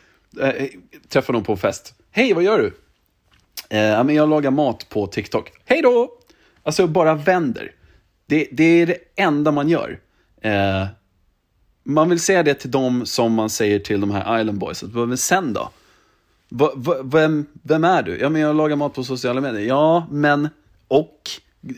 [0.40, 0.66] äh,
[1.08, 1.94] träffa någon på en fest.
[2.10, 2.72] Hej, vad gör du?
[3.76, 5.52] Eh, jag lagar mat på TikTok.
[5.64, 6.10] Hej då!
[6.62, 7.72] Alltså bara vänder.
[8.26, 10.00] Det, det är det enda man gör.
[10.40, 10.86] Äh,
[11.82, 14.82] man vill säga det till dem som man säger till de här Island Boys.
[14.82, 15.70] Att, men sen då?
[16.48, 16.66] V
[17.04, 18.18] vem, vem är du?
[18.18, 19.68] Ja, men jag lagar mat på sociala medier.
[19.68, 20.48] Ja, men
[20.88, 21.30] och?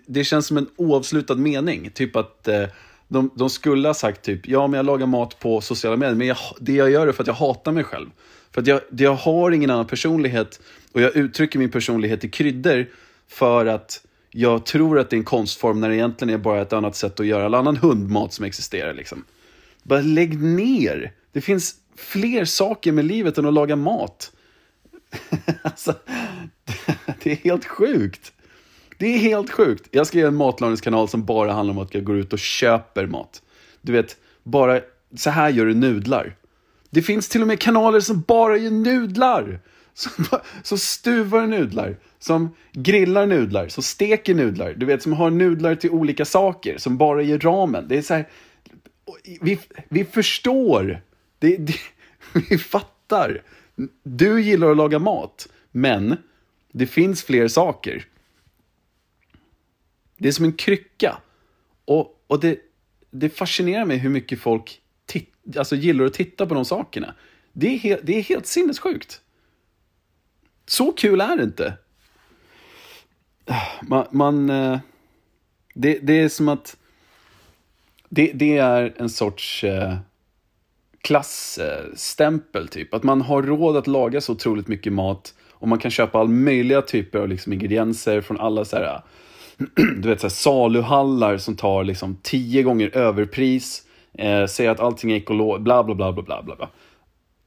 [0.07, 1.90] Det känns som en oavslutad mening.
[1.90, 2.64] Typ att eh,
[3.09, 6.27] de, de skulle ha sagt typ, ja men jag lagar mat på sociala medier, men
[6.27, 8.07] jag, det jag gör är för att jag hatar mig själv.
[8.51, 10.61] För att jag, jag har ingen annan personlighet
[10.92, 12.87] och jag uttrycker min personlighet i kryddor
[13.29, 16.72] för att jag tror att det är en konstform när det egentligen är bara ett
[16.72, 18.94] annat sätt att göra all annan hundmat som existerar.
[18.94, 19.25] Liksom.
[19.83, 21.12] Bara lägg ner!
[21.33, 24.33] Det finns fler saker med livet än att laga mat.
[25.62, 25.94] alltså,
[27.22, 28.33] det är helt sjukt.
[28.98, 29.88] Det är helt sjukt.
[29.90, 33.06] Jag ska göra en matlagningskanal som bara handlar om att jag går ut och köper
[33.06, 33.42] mat.
[33.80, 34.80] Du vet, bara
[35.16, 36.37] så här gör du nudlar.
[36.90, 39.61] Det finns till och med kanaler som bara gör nudlar.
[39.94, 40.24] Som,
[40.62, 44.74] som stuvar nudlar, som grillar nudlar, som steker nudlar.
[44.74, 47.88] Du vet, som har nudlar till olika saker, som bara ger ramen.
[47.88, 48.28] Det är så här,
[49.40, 51.00] vi, vi förstår.
[51.38, 51.74] Det, det,
[52.50, 53.42] vi fattar.
[54.02, 56.16] Du gillar att laga mat, men
[56.72, 58.06] det finns fler saker.
[60.16, 61.18] Det är som en krycka.
[61.85, 62.59] Och, och det,
[63.11, 67.14] det fascinerar mig hur mycket folk titt, alltså gillar att titta på de sakerna.
[67.52, 69.20] Det är, helt, det är helt sinnessjukt.
[70.66, 71.74] Så kul är det inte.
[73.83, 74.79] Man, man eh,
[75.74, 76.76] det, det är som att
[78.09, 79.96] det, det är en sorts eh,
[81.00, 82.94] klassstämpel typ.
[82.94, 86.29] Att man har råd att laga så otroligt mycket mat och man kan köpa all
[86.29, 89.02] möjliga typer av liksom, ingredienser från alla så här,
[89.96, 93.82] du vet, så här, saluhallar som tar liksom tio gånger överpris.
[94.18, 96.68] Eh, säger att allting är ekologiskt, bla bla bla bla bla bla.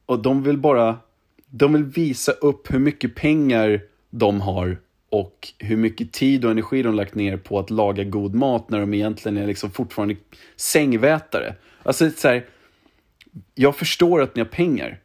[0.05, 0.97] Och de vill bara,
[1.45, 4.77] de vill visa upp hur mycket pengar de har
[5.09, 8.79] och hur mycket tid och energi de lagt ner på att laga god mat när
[8.79, 10.15] de egentligen är liksom fortfarande
[10.55, 11.55] sängvätare.
[11.83, 12.45] Alltså, så här,
[13.55, 14.99] jag förstår att ni har pengar.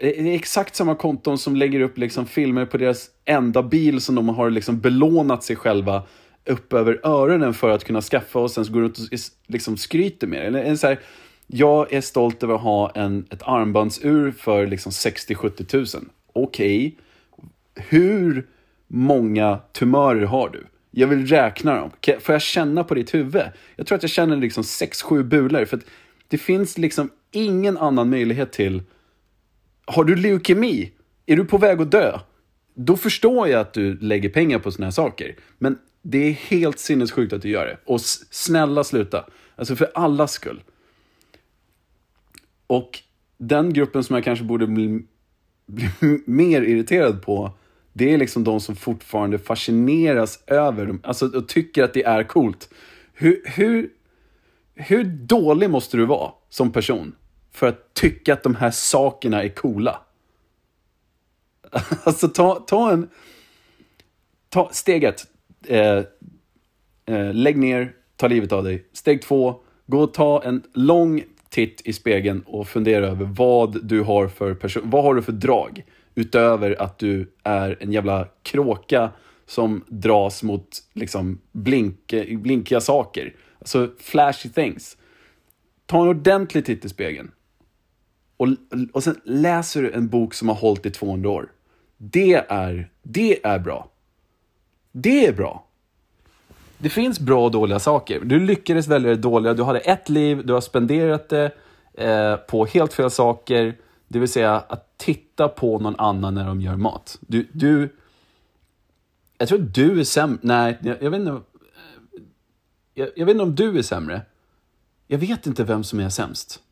[0.00, 4.14] Det är exakt samma konton som lägger upp liksom filmer på deras enda bil som
[4.14, 6.02] de har liksom belånat sig själva
[6.46, 9.04] upp över öronen för att kunna skaffa och sen så går runt och
[9.46, 10.62] liksom skryter med det.
[10.62, 11.00] Eller, så här,
[11.46, 16.08] jag är stolt över att ha en, ett armbandsur för liksom 60-70 tusen.
[16.32, 16.96] Okej,
[17.32, 17.48] okay.
[17.88, 18.46] hur
[18.86, 20.66] många tumörer har du?
[20.90, 21.90] Jag vill räkna dem.
[22.20, 23.42] Får jag känna på ditt huvud?
[23.76, 25.64] Jag tror att jag känner liksom 6-7 bulor.
[25.64, 25.84] För att
[26.28, 28.82] det finns liksom ingen annan möjlighet till...
[29.84, 30.92] Har du leukemi?
[31.26, 32.18] Är du på väg att dö?
[32.74, 35.36] Då förstår jag att du lägger pengar på såna här saker.
[35.58, 37.78] Men det är helt sinnessjukt att du gör det.
[37.84, 39.26] Och snälla sluta.
[39.56, 40.62] Alltså för allas skull.
[42.66, 43.00] Och
[43.38, 45.02] den gruppen som jag kanske borde bli,
[45.66, 45.88] bli
[46.26, 47.52] mer irriterad på
[47.92, 52.22] det är liksom de som fortfarande fascineras över dem, alltså och tycker att det är
[52.22, 52.70] coolt.
[53.12, 53.90] Hur, hur,
[54.74, 57.14] hur dålig måste du vara som person
[57.52, 60.00] för att tycka att de här sakerna är coola?
[62.04, 63.08] Alltså ta, ta en...
[64.48, 65.33] Ta, steg ett.
[65.68, 66.02] Eh,
[67.06, 68.86] eh, lägg ner, ta livet av dig.
[68.92, 69.60] Steg två.
[69.86, 74.54] Gå och ta en lång titt i spegeln och fundera över vad du har för
[74.54, 75.84] person, vad har du för drag?
[76.14, 79.10] Utöver att du är en jävla kråka
[79.46, 83.34] som dras mot liksom blink, blinkiga saker.
[83.58, 84.96] Alltså flashy things.
[85.86, 87.30] Ta en ordentlig titt i spegeln.
[88.36, 88.48] Och,
[88.92, 91.52] och sen läser du en bok som har hållit i 200 år.
[91.96, 93.90] Det är, det är bra.
[94.96, 95.64] Det är bra.
[96.78, 98.20] Det finns bra och dåliga saker.
[98.24, 99.54] Du lyckades välja det dåliga.
[99.54, 101.52] Du hade ett liv, du har spenderat det
[101.94, 103.76] eh, på helt fel saker.
[104.08, 107.18] Det vill säga att titta på någon annan när de gör mat.
[107.20, 107.88] Du, du
[109.38, 110.38] jag tror att du är sämre.
[110.42, 111.32] Nej, jag, jag vet inte.
[111.32, 111.38] Eh,
[112.94, 114.22] jag, jag, vet inte om du är sämre.
[115.06, 116.62] Jag vet inte vem som är sämst.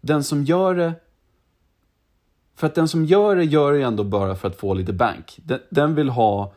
[0.00, 0.92] Den som gör det...
[2.54, 5.38] För att den som gör det, gör det ändå bara för att få lite bank.
[5.44, 6.52] Den, den vill ha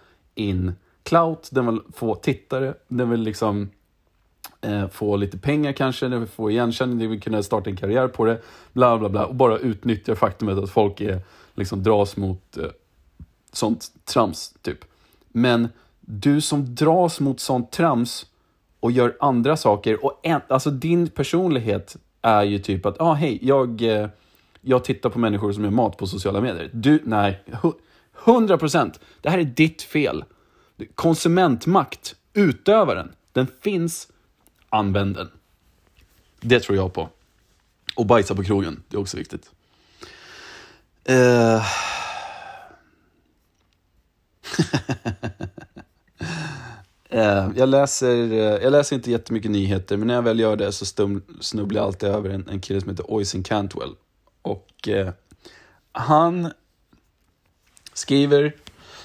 [0.49, 0.73] in
[1.03, 3.69] clout, den vill få tittare, den vill liksom
[4.61, 8.07] eh, få lite pengar kanske, den vill få igenkänning, den vill kunna starta en karriär
[8.07, 8.41] på det,
[8.73, 9.25] bla bla bla.
[9.25, 11.21] Och bara utnyttja faktumet att folk är,
[11.53, 12.65] liksom dras mot eh,
[13.51, 14.85] sånt trams, typ.
[15.29, 18.25] Men du som dras mot sånt trams
[18.79, 23.39] och gör andra saker, och en, alltså din personlighet är ju typ att, ah, hej,
[23.41, 24.09] jag, eh,
[24.61, 26.69] jag tittar på människor som gör mat på sociala medier.
[26.73, 27.43] Du, nej,
[28.25, 28.99] 100 procent.
[29.21, 30.23] Det här är ditt fel.
[30.95, 34.07] Konsumentmakt, utövaren, den finns,
[34.69, 35.29] använd den.
[36.39, 37.09] Det tror jag på.
[37.95, 39.51] Och bajsa på krogen, det är också viktigt.
[41.09, 41.65] Uh...
[47.55, 50.85] Jag, läser, eh, jag läser inte jättemycket nyheter, men när jag väl gör det så
[50.85, 53.95] stum, snubblar jag alltid över en, en kille som heter Oisin Cantwell.
[54.41, 55.09] Och eh,
[55.91, 56.51] han
[58.01, 58.53] skriver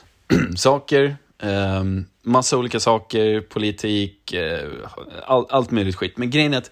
[0.57, 1.85] saker, eh,
[2.23, 4.69] massa olika saker, politik, eh,
[5.27, 6.19] all, allt möjligt skit.
[6.19, 6.71] Men grejen är att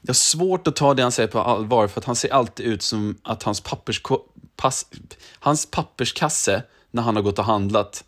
[0.00, 2.66] jag har svårt att ta det han säger på allvar, för att han ser alltid
[2.66, 4.02] ut som att hans, pappers,
[4.56, 4.86] pass,
[5.38, 8.04] hans papperskasse, när han har gått och handlat,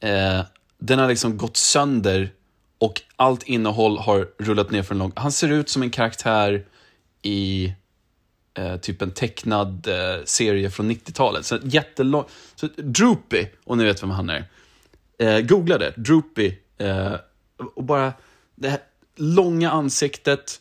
[0.00, 0.40] eh,
[0.78, 2.32] den har liksom gått sönder
[2.78, 5.12] och allt innehåll har rullat ner för en lång...
[5.16, 6.64] Han ser ut som en karaktär
[7.22, 7.72] i
[8.54, 11.46] eh, typ en tecknad eh, serie från 90-talet.
[11.46, 12.24] Så jättelång...
[12.54, 14.44] Så Droopy, och ni vet vem han är.
[15.18, 16.54] Eh, googla det, Droopy.
[16.78, 17.14] Eh,
[17.74, 18.12] och bara
[18.54, 18.80] det här
[19.16, 20.60] långa ansiktet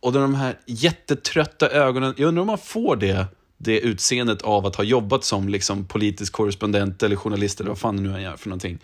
[0.00, 2.14] och de här jättetrötta ögonen.
[2.16, 3.26] Jag undrar om man får det,
[3.56, 7.96] det utseendet av att ha jobbat som liksom, politisk korrespondent eller journalist eller vad fan
[7.96, 8.78] det nu är för någonting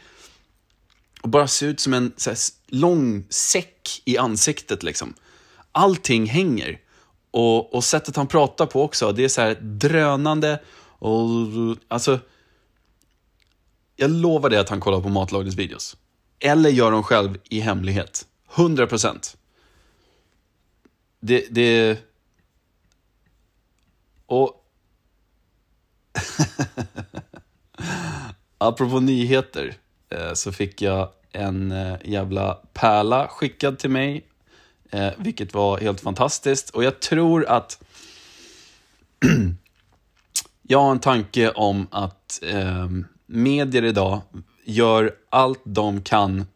[1.21, 4.83] och bara se ut som en så här, lång säck i ansiktet.
[4.83, 5.15] Liksom.
[5.73, 6.79] Allting hänger.
[7.31, 10.59] Och, och sättet han pratar på också, det är så här drönande
[11.01, 11.27] och
[11.89, 12.21] alltså...
[13.97, 15.97] Jag lovar dig att han kollar på matlagningsvideos.
[16.39, 18.27] Eller gör dem själv i hemlighet.
[18.57, 19.37] 100 procent.
[21.21, 21.99] Det, det...
[24.27, 24.65] Och...
[28.59, 29.75] Apropå nyheter.
[30.09, 34.27] Eh, så fick jag en eh, jävla pärla skickad till mig,
[34.91, 36.71] eh, vilket var helt fantastiskt.
[36.71, 37.83] Och jag tror att
[40.63, 44.21] jag har en tanke om att ehm, medier idag
[44.65, 46.47] gör allt de kan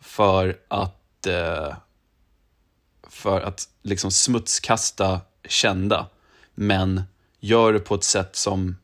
[0.00, 1.74] för att, eh,
[3.08, 6.06] för att liksom smutskasta kända,
[6.54, 7.02] men
[7.40, 8.76] gör det på ett sätt som,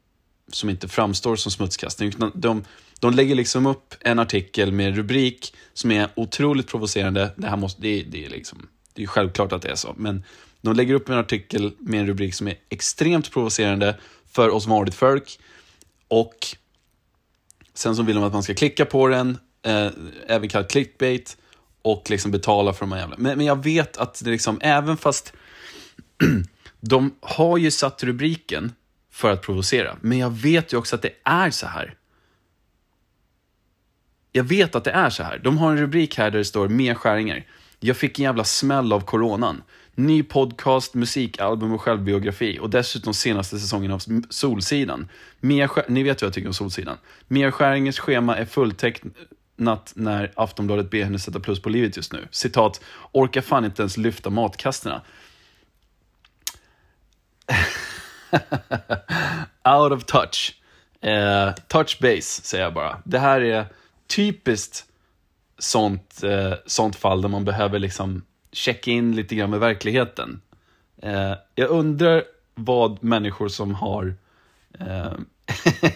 [0.53, 2.13] som inte framstår som smutskastning.
[2.35, 2.65] De,
[3.01, 7.31] de lägger liksom upp en artikel med en rubrik som är otroligt provocerande.
[7.37, 9.95] Det här måste, det, det är liksom, det är ju självklart att det är så,
[9.97, 10.25] men
[10.61, 13.97] de lägger upp en artikel med en rubrik som är extremt provocerande
[14.33, 15.39] för oss vanligt folk.
[16.09, 16.57] Och
[17.75, 19.89] sen så vill de att man ska klicka på den, eh,
[20.27, 21.37] även kallat clickbait,
[21.83, 23.17] och liksom betala för de här jävla...
[23.19, 25.33] Men, men jag vet att det liksom, även fast
[26.81, 28.73] de har ju satt rubriken
[29.11, 31.95] för att provocera, men jag vet ju också att det är så här
[34.33, 35.39] jag vet att det är så här.
[35.39, 37.47] De har en rubrik här där det står mer skäringar.
[37.85, 39.63] Jag fick en jävla smäll av coronan.
[39.95, 45.09] Ny podcast, musikalbum och självbiografi och dessutom senaste säsongen av Solsidan.
[45.41, 46.97] Mia Ni vet vad jag tycker om Solsidan.
[47.29, 52.29] Mia Skäringers schema är fulltecknat när Aftonbladet ber henne sätta plus på livet just nu.
[52.31, 52.81] Citat,
[53.13, 55.03] orkar fan inte ens lyfta matkasterna.
[59.81, 60.61] Out of touch.
[61.05, 63.03] Uh, touch base, säger jag bara.
[63.05, 63.67] Det här är
[64.07, 64.87] typiskt
[65.63, 68.23] sånt, eh, sånt fall där man behöver liksom
[68.53, 70.41] checka in lite grann med verkligheten.
[71.03, 74.15] Eh, jag undrar vad människor som har
[74.79, 75.13] eh,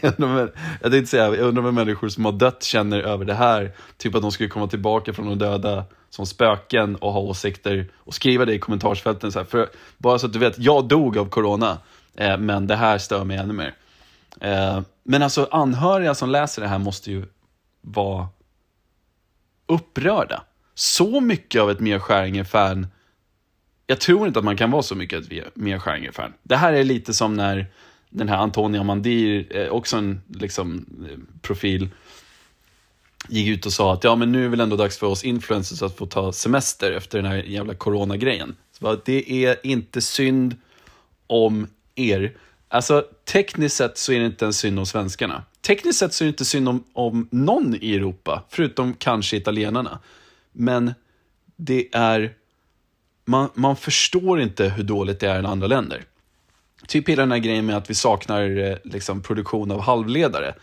[0.80, 3.72] jag tänkte säga, jag undrar vad människor som har dött känner över det här.
[3.96, 8.14] Typ att de skulle komma tillbaka från de döda som spöken och ha åsikter och
[8.14, 9.32] skriva det i kommentarsfälten.
[9.32, 9.46] Så här.
[9.46, 11.78] För, bara så att du vet, jag dog av corona,
[12.16, 13.74] eh, men det här stör mig ännu mer.
[14.40, 17.24] Eh, men alltså anhöriga som läser det här måste ju
[17.80, 18.28] vara
[19.66, 20.42] upprörda.
[20.74, 22.86] Så mycket av ett Mia Skäringer-fan
[23.86, 26.32] jag tror inte att man kan vara så mycket ett Mia Skäringer-fan.
[26.42, 27.66] Det här är lite som när
[28.10, 31.88] den här Antonia Mandir, eh, också en liksom, eh, profil,
[33.28, 35.82] gick ut och sa att ja, men nu är väl ändå dags för oss influencers
[35.82, 38.56] att få ta semester efter den här jävla coronagrejen.
[38.72, 40.56] Så det är inte synd
[41.26, 42.36] om er.
[42.68, 45.42] Alltså tekniskt sett så är det inte en synd om svenskarna.
[45.66, 49.98] Tekniskt sett så är det inte synd om, om någon i Europa, förutom kanske italienarna.
[50.52, 50.94] Men
[51.56, 52.32] det är...
[53.24, 56.04] Man, man förstår inte hur dåligt det är i andra länder.
[56.86, 60.54] Typ hela den här grejen med att vi saknar eh, liksom, produktion av halvledare.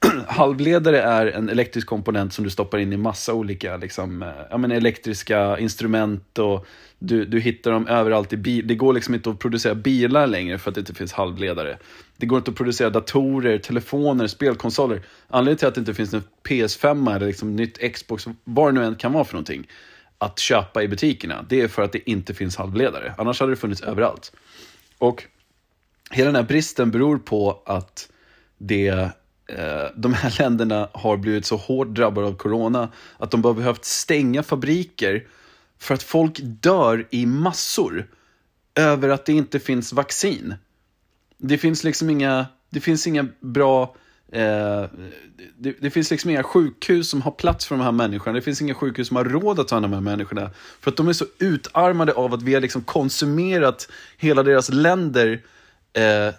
[0.26, 4.58] halvledare är en elektrisk komponent som du stoppar in i massa olika liksom, eh, ja,
[4.58, 6.66] men elektriska instrument och
[6.98, 8.66] du, du hittar dem överallt i bil.
[8.66, 11.78] Det går liksom inte att producera bilar längre för att det inte finns halvledare.
[12.16, 15.02] Det går inte att producera datorer, telefoner, spelkonsoler.
[15.28, 18.86] Anledningen till att det inte finns en PS5 eller liksom nytt Xbox, vad det nu
[18.86, 19.66] än kan vara för någonting,
[20.18, 23.14] att köpa i butikerna, det är för att det inte finns halvledare.
[23.18, 24.32] Annars hade det funnits överallt.
[24.98, 25.24] Och
[26.10, 28.08] hela den här bristen beror på att
[28.58, 28.88] det,
[29.46, 32.88] eh, de här länderna har blivit så hårt drabbade av corona
[33.18, 35.26] att de har behövt stänga fabriker
[35.78, 38.06] för att folk dör i massor
[38.74, 40.54] över att det inte finns vaccin.
[41.38, 43.96] Det finns liksom inga, det finns inga bra
[44.32, 44.88] Eh,
[45.58, 48.34] det, det, finns liksom inga sjukhus som har plats för de här människorna.
[48.34, 50.50] Det finns inga sjukhus som har råd att ta hand om de här människorna.
[50.80, 55.42] För att de är så utarmade av att vi har liksom konsumerat hela deras länder
[55.92, 56.34] eh,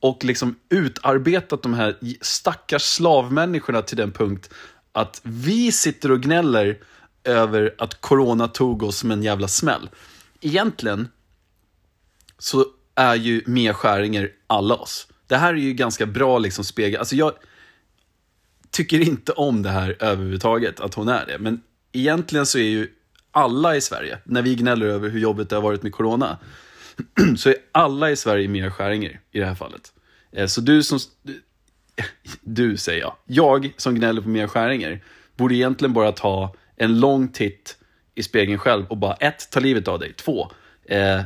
[0.00, 4.50] och liksom utarbetat de här stackars slavmänniskorna till den punkt
[4.92, 6.78] att vi sitter och gnäller
[7.24, 9.90] över att corona tog oss som en jävla smäll.
[10.40, 11.08] Egentligen
[12.38, 15.06] så är ju Mia Skäringer alla oss.
[15.26, 16.98] Det här är ju ganska bra liksom spegel.
[16.98, 17.32] Alltså jag
[18.70, 21.38] tycker inte om det här överhuvudtaget, att hon är det.
[21.38, 21.60] Men
[21.92, 22.88] egentligen så är ju
[23.30, 26.38] alla i Sverige, när vi gnäller över hur jobbigt det har varit med corona,
[27.36, 29.92] så är alla i Sverige Mia Skäringer i det här fallet.
[30.32, 30.98] Eh, så du som...
[32.40, 33.16] Du säger jag.
[33.24, 35.04] Jag som gnäller på Mia Skäringer
[35.36, 37.76] borde egentligen bara ta en lång titt
[38.14, 40.12] i spegeln själv och bara ett, ta livet av dig.
[40.12, 40.50] Två,
[40.84, 41.22] eh,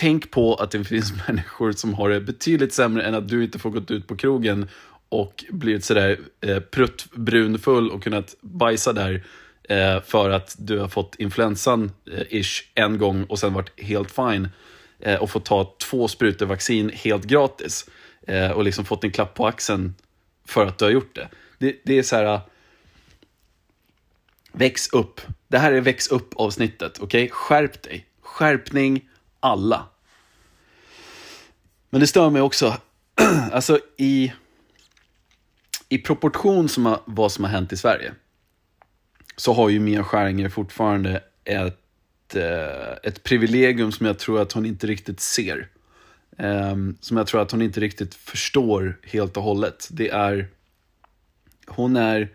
[0.00, 3.58] tänk på att det finns människor som har det betydligt sämre än att du inte
[3.58, 4.68] får gått ut på krogen
[5.08, 9.24] och blivit sådär eh, pruttbrunfull och kunnat bajsa där
[9.62, 14.10] eh, för att du har fått influensan eh, ish en gång och sen varit helt
[14.10, 14.48] fine
[15.00, 17.90] eh, och fått ta två sprutor vaccin helt gratis
[18.26, 19.94] eh, och liksom fått en klapp på axeln
[20.46, 21.28] för att du har gjort det.
[21.58, 22.40] Det, det är så här.
[24.52, 25.20] Väx upp.
[25.48, 27.24] Det här är väx upp avsnittet, okej?
[27.24, 27.28] Okay?
[27.30, 28.06] Skärp dig.
[28.20, 29.09] Skärpning
[29.40, 29.86] alla.
[31.90, 32.76] Men det stör mig också,
[33.52, 34.32] alltså i,
[35.88, 38.12] i proportion som vad som har hänt i Sverige,
[39.36, 44.66] så har ju Mia Skäringer fortfarande ett, eh, ett privilegium som jag tror att hon
[44.66, 45.68] inte riktigt ser.
[46.38, 49.88] Ehm, som jag tror att hon inte riktigt förstår helt och hållet.
[49.90, 50.48] Det är,
[51.66, 52.28] hon är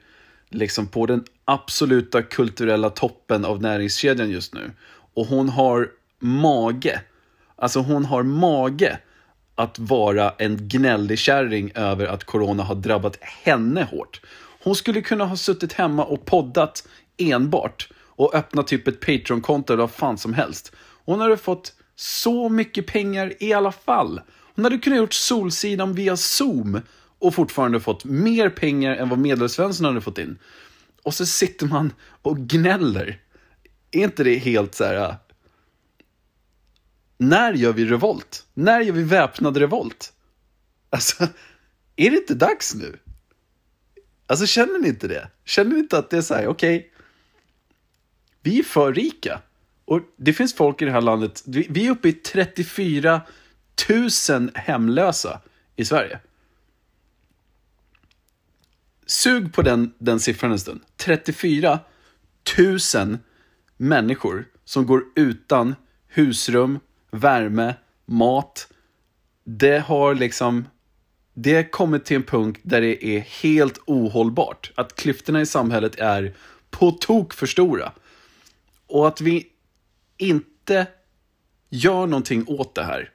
[0.50, 4.72] liksom på den absoluta kulturella toppen av näringskedjan just nu.
[5.14, 5.90] Och hon har
[6.20, 7.02] mage,
[7.56, 9.00] alltså hon har mage
[9.56, 14.22] att vara en gnällig kärring över att corona har drabbat henne hårt.
[14.64, 16.88] Hon skulle kunna ha suttit hemma och poddat
[17.18, 20.72] enbart och öppnat typ ett Patreon-konto eller vad fan som helst.
[21.06, 24.22] Hon hade fått så mycket pengar i alla fall.
[24.56, 26.82] Hon hade kunnat gjort Solsidan via Zoom
[27.20, 30.38] och fortfarande fått mer pengar än vad Medelsvensson hade fått in.
[31.04, 33.20] Och så sitter man och gnäller.
[33.92, 35.16] Är inte det helt så här äh,
[37.18, 38.46] när gör vi revolt?
[38.54, 40.14] När gör vi väpnad revolt?
[40.90, 41.28] Alltså,
[41.96, 43.00] är det inte dags nu?
[44.28, 45.30] Alltså känner ni inte det?
[45.46, 46.90] Känner ni inte att det är så här, okej, okay,
[48.42, 49.42] vi är för rika.
[49.86, 53.22] Och det finns folk i det här landet, vi är uppe i 34
[54.30, 55.42] 000 hemlösa
[55.76, 56.20] i Sverige.
[59.06, 60.82] Sug på den, den siffran en stund.
[60.98, 61.80] 34
[62.96, 63.18] 000
[63.78, 65.76] människor som går utan
[66.08, 66.80] husrum,
[67.20, 68.68] värme, mat.
[69.44, 70.66] Det har liksom
[71.38, 74.72] det har kommit till en punkt där det är helt ohållbart.
[74.76, 76.34] Att klyftorna i samhället är
[76.70, 77.92] på tok för stora.
[78.88, 79.48] Och att vi
[80.18, 80.88] inte
[81.70, 83.10] gör någonting åt det här.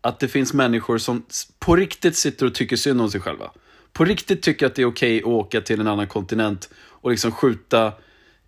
[0.00, 1.26] Att det finns människor som
[1.58, 3.50] på riktigt sitter och tycker synd om sig själva.
[3.92, 7.10] På riktigt tycker att det är okej okay att åka till en annan kontinent och
[7.10, 7.86] liksom skjuta,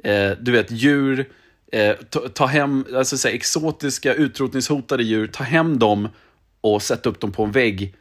[0.04, 1.28] eh, du vet, djur
[1.72, 6.08] eh, ta, ta, hem alltså, så exotiska utrotningshotade djur, ta hem dem
[6.60, 7.94] och sätta upp dem på en vägg.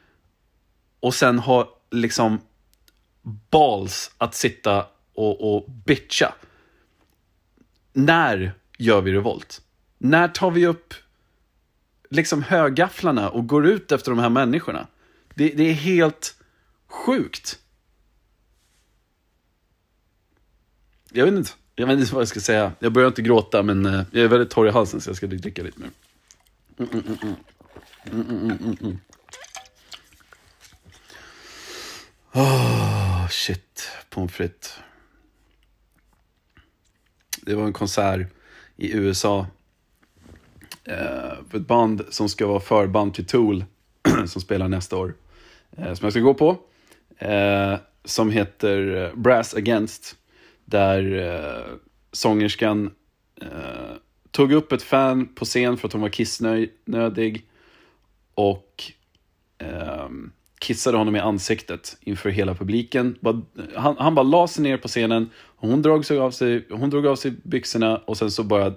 [0.99, 2.41] Och sen ha liksom
[3.49, 6.33] balls att sitta och, och bitcha.
[7.93, 9.61] När gör vi revolt?
[9.97, 10.93] När tar vi upp
[12.09, 14.87] liksom högafflarna och går ut efter de här människorna?
[15.35, 16.35] Det, det är helt
[16.87, 17.59] sjukt.
[21.11, 21.51] Jag vet inte.
[21.75, 22.71] Jag vet inte vad jag ska säga.
[22.79, 25.27] Jag börjar inte gråta, men eh, jag är väldigt torr i halsen så jag ska
[25.27, 25.89] dricka lite mer.
[26.77, 28.99] Mm, mm, mm,
[32.33, 34.79] oh, shit, pommes frites.
[37.41, 38.27] Det var en konsert
[38.75, 39.47] i USA.
[40.83, 40.95] Eh,
[41.49, 43.65] för ett band som ska vara förband till Tool,
[44.27, 45.13] som spelar nästa år.
[45.77, 46.57] Eh, som jag ska gå på.
[47.17, 50.15] Eh, som heter eh, Brass Against.
[50.65, 51.75] Där eh,
[52.11, 52.91] sångerskan
[53.41, 53.95] eh,
[54.31, 57.45] tog upp ett fan på scen för att hon var kissnödig.
[58.35, 58.83] Och
[59.57, 60.07] eh,
[60.63, 63.17] kissade honom i ansiktet inför hela publiken.
[63.75, 67.07] Han, han bara la sig ner på scenen, hon drog, sig av sig, hon drog
[67.07, 68.73] av sig byxorna och sen så bara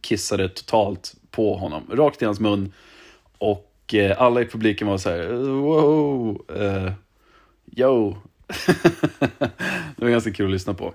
[0.00, 2.72] kissade totalt på honom, rakt i hans mun.
[3.38, 6.92] Och eh, alla i publiken var så här, wow, uh,
[7.76, 8.16] yo.
[9.96, 10.94] det var ganska kul att lyssna på.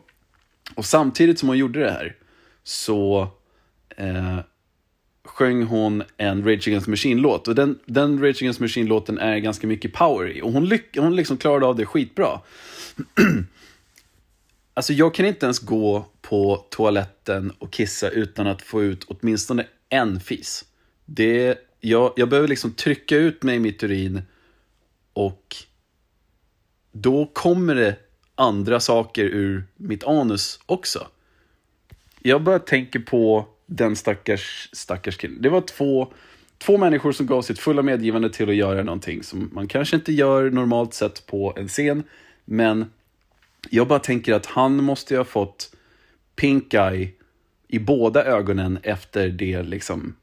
[0.76, 2.16] Och samtidigt som hon gjorde det här
[2.64, 3.28] så
[3.98, 4.40] eh,
[5.24, 7.48] sjöng hon en Rage Against the Machine-låt.
[7.48, 10.42] Och den, den Rage Against the Machine-låten är ganska mycket power i.
[10.42, 12.42] Och hon, lyck, hon liksom klarade av det skitbra.
[14.74, 19.66] alltså jag kan inte ens gå på toaletten och kissa utan att få ut åtminstone
[19.90, 20.66] en fis.
[21.06, 24.22] Det, jag, jag behöver liksom trycka ut mig i mitt urin
[25.14, 25.56] och
[26.92, 27.96] då kommer det
[28.36, 31.08] andra saker ur mitt anus också.
[32.22, 35.42] Jag bara tänker på den stackars, stackars killen.
[35.42, 36.14] Det var två,
[36.58, 40.14] två människor som gav sitt fulla medgivande till att göra någonting som man kanske inte
[40.14, 42.04] gör normalt sett på en scen.
[42.46, 42.86] Men
[43.70, 45.76] jag bara tänker att han måste ju ha fått
[46.36, 47.12] pink eye
[47.68, 50.16] i båda ögonen efter det liksom,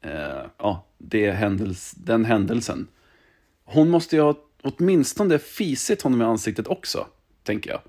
[0.00, 2.86] eh, ja, det händels, den händelsen.
[3.64, 7.06] Hon måste ju ha åtminstone fisit honom i ansiktet också,
[7.48, 7.80] tänker jag.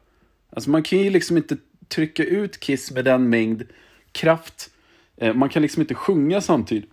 [0.49, 1.57] Alltså man kan ju liksom inte
[1.87, 3.63] trycka ut Kiss med den mängd
[4.11, 4.69] kraft.
[5.17, 6.89] Eh, man kan liksom inte sjunga samtidigt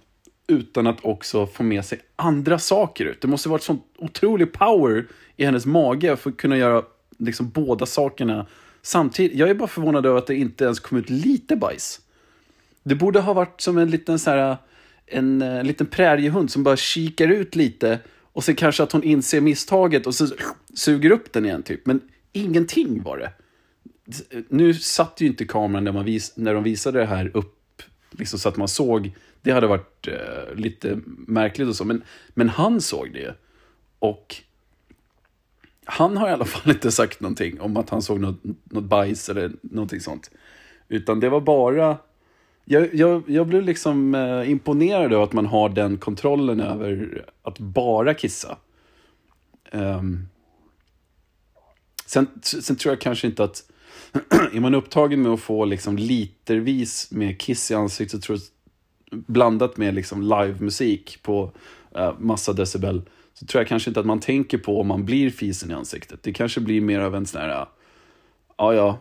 [0.47, 3.21] utan att också få med sig andra saker ut.
[3.21, 5.07] Det måste varit sån otrolig power
[5.37, 6.83] i hennes mage för att kunna göra
[7.19, 8.47] liksom båda sakerna
[8.83, 9.39] samtidigt.
[9.39, 12.01] Jag är bara förvånad över att det inte ens kom ut lite bajs.
[12.83, 14.57] Det borde ha varit som en liten så här,
[15.07, 17.99] en, en liten präriehund som bara kikar ut lite
[18.33, 20.27] och sen kanske att hon inser misstaget och så
[20.75, 21.87] suger upp den igen typ.
[21.87, 22.01] Men
[22.37, 23.33] ingenting var det.
[24.49, 28.39] Nu satt ju inte kameran när, man vis, när de visade det här upp, liksom
[28.39, 29.13] så att man såg.
[29.43, 33.35] Det hade varit eh, lite märkligt och så, men, men han såg det.
[33.99, 34.37] Och
[35.85, 39.29] han har i alla fall inte sagt någonting om att han såg något, något bajs
[39.29, 40.31] eller någonting sånt.
[40.89, 41.99] Utan det var bara...
[42.69, 47.59] Jag, jag, jag blev liksom eh, imponerad av att man har den kontrollen över att
[47.59, 48.57] bara kissa.
[49.73, 50.29] Um,
[52.07, 53.63] sen, sen tror jag kanske inte att...
[54.53, 58.45] är man upptagen med att få liksom litervis med kiss i ansiktet, tror jag,
[59.27, 61.53] blandat med liksom livemusik på
[61.99, 63.03] uh, massa decibel,
[63.35, 66.23] så tror jag kanske inte att man tänker på om man blir fisen i ansiktet.
[66.23, 67.67] Det kanske blir mer av en sån här, eh,
[68.57, 68.99] ja ja,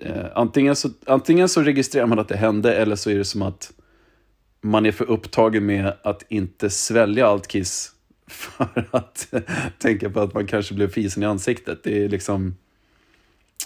[0.00, 3.42] eh, antingen, så, antingen så registrerar man att det hände eller så är det som
[3.42, 3.72] att
[4.60, 7.92] man är för upptagen med att inte svälja allt kiss
[8.32, 9.34] för att
[9.78, 11.82] tänka på att man kanske blev fisen i ansiktet.
[11.82, 12.56] Det är liksom...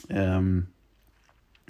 [0.08, 0.66] Um,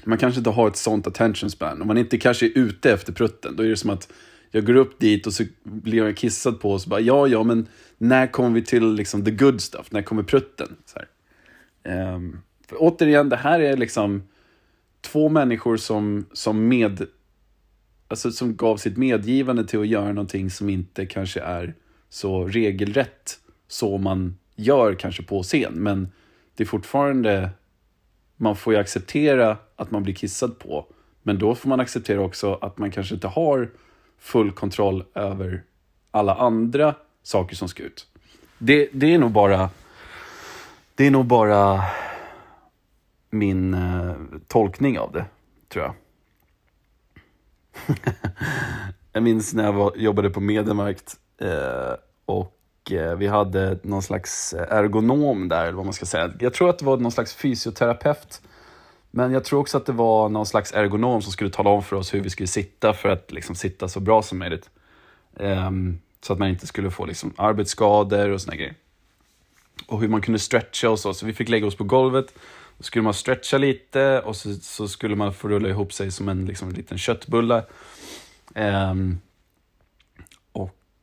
[0.04, 1.80] man kanske inte har ett sånt attention span.
[1.80, 4.12] Om man inte kanske är ute efter prutten, då är det som att
[4.50, 7.42] jag går upp dit och så blir jag kissad på och så bara, ja, ja,
[7.42, 7.68] men
[7.98, 9.92] när kommer vi till liksom the good stuff?
[9.92, 10.76] När kommer prutten?
[10.86, 10.98] Så
[11.90, 14.22] um, för återigen, det här är liksom
[15.00, 17.06] två människor som, som med
[18.08, 21.74] alltså som gav sitt medgivande till att göra någonting som inte kanske är
[22.08, 23.38] så regelrätt
[23.68, 25.72] så man gör kanske på scen.
[25.74, 26.12] Men
[26.56, 27.50] det är fortfarande,
[28.36, 30.86] man får ju acceptera att man blir kissad på.
[31.22, 33.70] Men då får man acceptera också att man kanske inte har
[34.18, 35.62] full kontroll över
[36.10, 38.06] alla andra saker som ska ut.
[38.58, 39.70] Det, det är nog bara
[40.96, 41.84] det är nog bara
[43.30, 44.14] min eh,
[44.46, 45.24] tolkning av det,
[45.68, 45.94] tror jag.
[49.12, 51.94] jag minns när jag var, jobbade på Mediamarkt Eh,
[52.26, 56.32] och eh, vi hade någon slags eh, ergonom där, eller vad man ska säga.
[56.40, 58.40] Jag tror att det var någon slags fysioterapeut
[59.16, 61.96] men jag tror också att det var någon slags ergonom som skulle tala om för
[61.96, 64.70] oss hur vi skulle sitta för att liksom sitta så bra som möjligt.
[65.40, 68.74] Ehm, så att man inte skulle få liksom arbetsskador och såna grejer.
[69.86, 71.14] Och hur man kunde stretcha och så.
[71.14, 72.34] Så vi fick lägga oss på golvet.
[72.78, 76.28] Då skulle man stretcha lite och så, så skulle man få rulla ihop sig som
[76.28, 77.64] en liksom, liten köttbulle.
[78.54, 79.18] Ehm,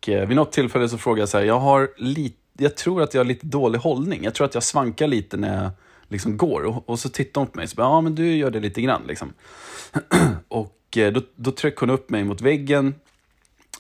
[0.04, 3.02] och eh, vid något tillfälle så frågade jag så här, jag har lite jag tror
[3.02, 4.24] att jag har lite dålig hållning.
[4.24, 5.72] Jag tror att jag svankar lite när jag
[6.08, 6.64] liksom går.
[6.64, 8.82] Och, och så tittade hon på mig och sa, ja men du gör det lite
[8.82, 9.34] grann liksom.
[10.48, 12.96] och eh, då, då tryckte hon upp mig mot väggen.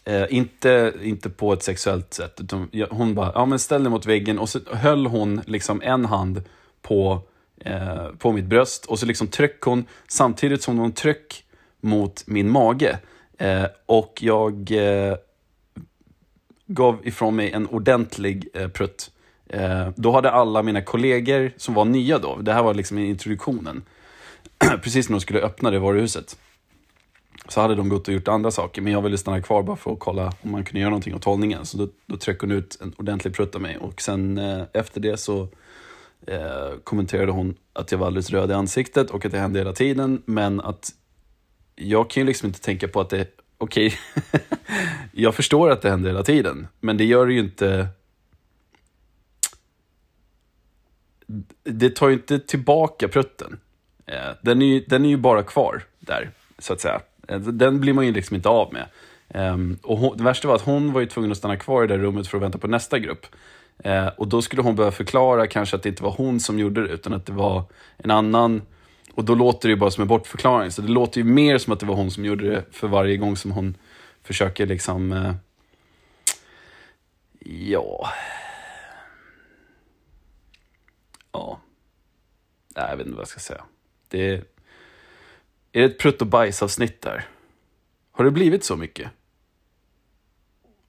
[0.05, 4.05] Eh, inte, inte på ett sexuellt sätt, utan hon bara, ja men ställ dig mot
[4.05, 4.39] väggen.
[4.39, 6.43] Och så höll hon liksom en hand
[6.81, 7.21] på,
[7.57, 8.85] eh, på mitt bröst.
[8.85, 11.45] Och så liksom tryck hon, samtidigt som hon tryck
[11.81, 12.99] mot min mage.
[13.37, 15.15] Eh, och jag eh,
[16.67, 19.11] gav ifrån mig en ordentlig eh, prutt.
[19.49, 23.83] Eh, då hade alla mina kollegor som var nya då, det här var liksom introduktionen,
[24.81, 26.37] precis när de skulle öppna det varuhuset,
[27.47, 29.93] så hade de gått och gjort andra saker, men jag ville stanna kvar bara för
[29.93, 31.65] att kolla om man kunde göra någonting åt hållningen.
[31.65, 35.01] Så då, då tryckte hon ut en ordentlig prutt av mig och sen eh, efter
[35.01, 35.47] det så
[36.27, 39.73] eh, kommenterade hon att jag var alldeles röd i ansiktet och att det hände hela
[39.73, 40.91] tiden, men att
[41.75, 44.41] jag kan ju liksom inte tänka på att det, okej, okay,
[45.11, 47.87] jag förstår att det händer hela tiden, men det gör det ju inte
[51.63, 53.59] det tar ju inte tillbaka prutten.
[54.05, 57.01] Eh, den är, ju, den är ju bara kvar där, så att säga.
[57.27, 58.85] Eh, den blir man ju liksom inte av med.
[59.29, 61.87] Ehm, och hon, det värsta var att hon var ju tvungen att stanna kvar i
[61.87, 63.25] det rummet för att vänta på nästa grupp.
[63.79, 66.87] Eh, och då skulle hon behöva förklara kanske att det inte var hon som gjorde
[66.87, 67.63] det, utan att det var
[67.97, 68.61] en annan.
[69.15, 70.71] Och då låter det ju bara som en bortförklaring.
[70.71, 73.17] Så det låter ju mer som att det var hon som gjorde det för varje
[73.17, 73.77] gång som hon
[74.21, 75.11] försöker liksom...
[75.11, 75.35] Eh,
[77.39, 78.09] ja...
[81.31, 81.59] Ja.
[82.75, 83.63] Nej, jag vet inte vad jag ska säga.
[84.07, 84.33] Det är,
[85.71, 87.27] är det ett prutt och bajsavsnitt där?
[88.11, 89.11] Har det blivit så mycket?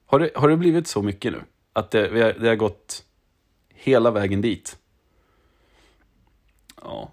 [0.06, 1.42] Har det, har det blivit så mycket nu?
[1.72, 3.04] Att det, vi har, det har gått
[3.68, 4.78] hela vägen dit?
[6.82, 7.12] Ja.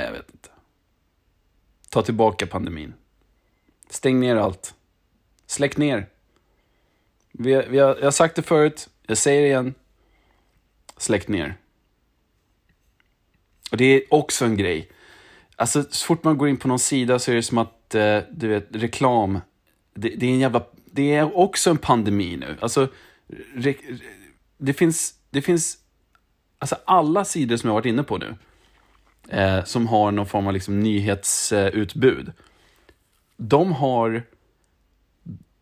[0.00, 0.48] Eh, jag vet inte.
[1.88, 2.94] Ta tillbaka pandemin.
[3.90, 4.74] Stäng ner allt.
[5.46, 6.06] Släck ner.
[7.32, 9.74] Vi, vi har, jag har sagt det förut, jag säger det igen.
[10.96, 11.56] Släck ner.
[13.70, 14.90] Och det är också en grej.
[15.56, 18.18] Alltså, så fort man går in på någon sida så är det som att, eh,
[18.30, 19.40] du vet, reklam.
[19.94, 20.66] Det, det, är en jävla...
[20.84, 22.56] Det är också en pandemi nu.
[22.60, 22.88] Alltså,
[23.54, 23.74] re,
[24.58, 25.14] det finns...
[25.30, 25.78] Det finns...
[26.58, 28.36] Alltså alla sidor som jag har varit inne på nu,
[29.30, 32.32] eh, som har någon form av liksom nyhetsutbud,
[33.36, 34.22] de har...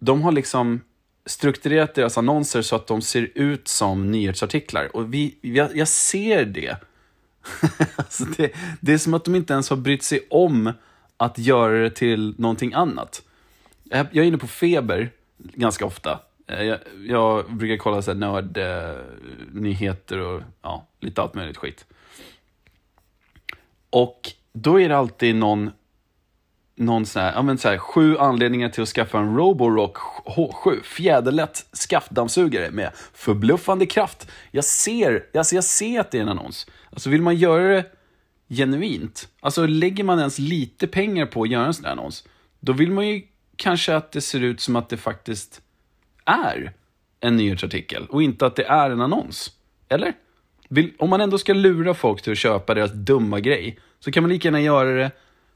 [0.01, 0.81] De har liksom
[1.27, 4.97] strukturerat deras annonser så att de ser ut som nyhetsartiklar.
[4.97, 6.77] Och vi, jag, jag ser det.
[7.97, 8.53] alltså det.
[8.81, 10.73] Det är som att de inte ens har brytt sig om
[11.17, 13.23] att göra det till någonting annat.
[13.91, 16.21] Jag är inne på Feber ganska ofta.
[16.47, 21.85] Eh, jag, jag brukar kolla så nörd, eh, och ja, lite allt möjligt skit.
[23.91, 25.71] Och då är det alltid någon
[26.79, 30.83] någon sån här, ja men så här, sju anledningar till att skaffa en Roborock H7,
[30.83, 34.31] fjäderlätt skaftdammsugare med förbluffande kraft.
[34.51, 36.67] Jag ser, alltså jag ser att det är en annons.
[36.91, 37.85] Alltså vill man göra det
[38.49, 42.25] genuint, alltså lägger man ens lite pengar på att göra en sån här annons,
[42.61, 43.23] då vill man ju
[43.57, 45.63] kanske att det ser ut som att det faktiskt
[46.25, 46.73] är
[47.21, 49.53] en nyhetsartikel och inte att det är en annons.
[49.89, 50.15] Eller?
[50.69, 54.23] Vill, om man ändå ska lura folk till att köpa deras dumma grej, så kan
[54.23, 55.11] man lika gärna göra det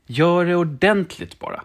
[0.07, 1.65] Gör det ordentligt bara.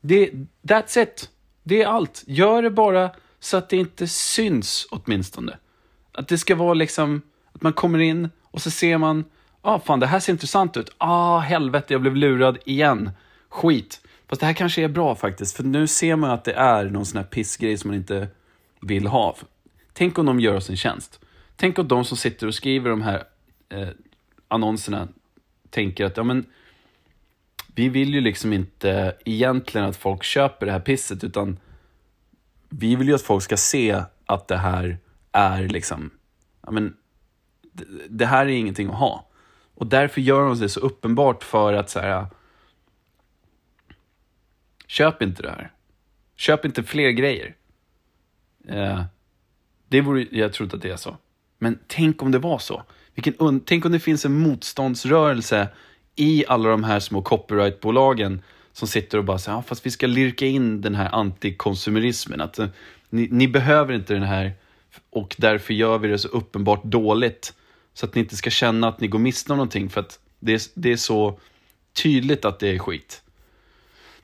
[0.00, 0.30] Det,
[0.62, 1.30] that's it.
[1.62, 2.24] Det är allt.
[2.26, 5.58] Gör det bara så att det inte syns åtminstone.
[6.12, 9.24] Att det ska vara liksom, att man kommer in och så ser man,
[9.62, 10.90] ah fan det här ser intressant ut.
[10.98, 13.10] Ah helvete, jag blev lurad igen.
[13.48, 14.00] Skit.
[14.28, 17.06] Fast det här kanske är bra faktiskt, för nu ser man att det är någon
[17.06, 18.28] sån här pissgrej som man inte
[18.80, 19.36] vill ha.
[19.92, 21.20] Tänk om de gör oss en tjänst.
[21.56, 23.24] Tänk om de som sitter och skriver de här
[23.68, 23.88] eh,
[24.48, 25.08] annonserna
[25.70, 26.46] tänker att, ja men
[27.74, 31.58] vi vill ju liksom inte egentligen att folk köper det här pisset, utan
[32.68, 34.98] vi vill ju att folk ska se att det här
[35.32, 36.10] är liksom,
[36.62, 36.96] ja men,
[37.62, 39.26] det, det här är ingenting att ha.
[39.74, 42.26] Och därför gör de det så uppenbart för att så här,
[44.86, 45.72] köp inte det här.
[46.36, 47.56] Köp inte fler grejer.
[48.68, 49.04] Eh,
[49.88, 51.16] det vore, jag tror inte att det är så.
[51.64, 52.82] Men tänk om det var så.
[53.14, 55.68] Vilken, tänk om det finns en motståndsrörelse
[56.16, 58.42] i alla de här små copyrightbolagen
[58.72, 62.40] som sitter och bara säger, ah, fast vi ska lirka in den här antikonsumerismen.
[62.40, 62.66] Att eh,
[63.10, 64.52] ni, ni, behöver inte den här
[65.10, 67.54] och därför gör vi det så uppenbart dåligt.
[67.94, 70.54] Så att ni inte ska känna att ni går miste om någonting för att det
[70.54, 71.38] är, det är så
[72.02, 73.22] tydligt att det är skit.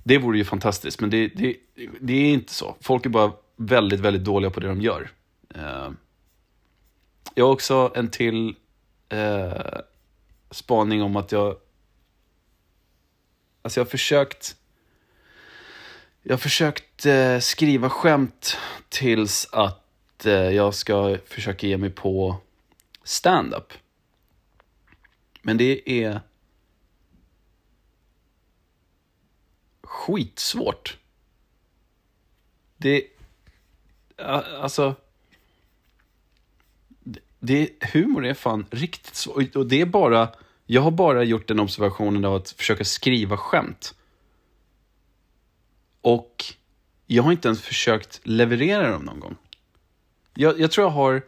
[0.03, 1.57] Det vore ju fantastiskt, men det, det,
[2.01, 2.76] det är inte så.
[2.80, 5.11] Folk är bara väldigt, väldigt dåliga på det de gör.
[5.57, 5.91] Uh,
[7.35, 8.55] jag har också en till
[9.09, 9.81] eh,
[10.51, 11.57] spaning om att jag
[13.62, 14.57] Alltså jag har försökt
[16.22, 18.57] jag har försökt eh, skriva skämt
[18.89, 22.37] tills att eh, jag ska försöka ge mig på
[23.05, 23.72] stand-up.
[25.43, 26.20] Men det är
[29.83, 30.99] skitsvårt.
[32.76, 33.07] Det,
[34.16, 34.95] alltså,
[37.41, 39.57] det, humor är fan riktigt svårt.
[39.57, 40.28] Och det är bara
[40.72, 43.95] jag har bara gjort den observationen av att försöka skriva skämt.
[46.01, 46.45] Och
[47.07, 49.36] jag har inte ens försökt leverera dem någon gång.
[50.34, 51.22] Jag, jag tror jag har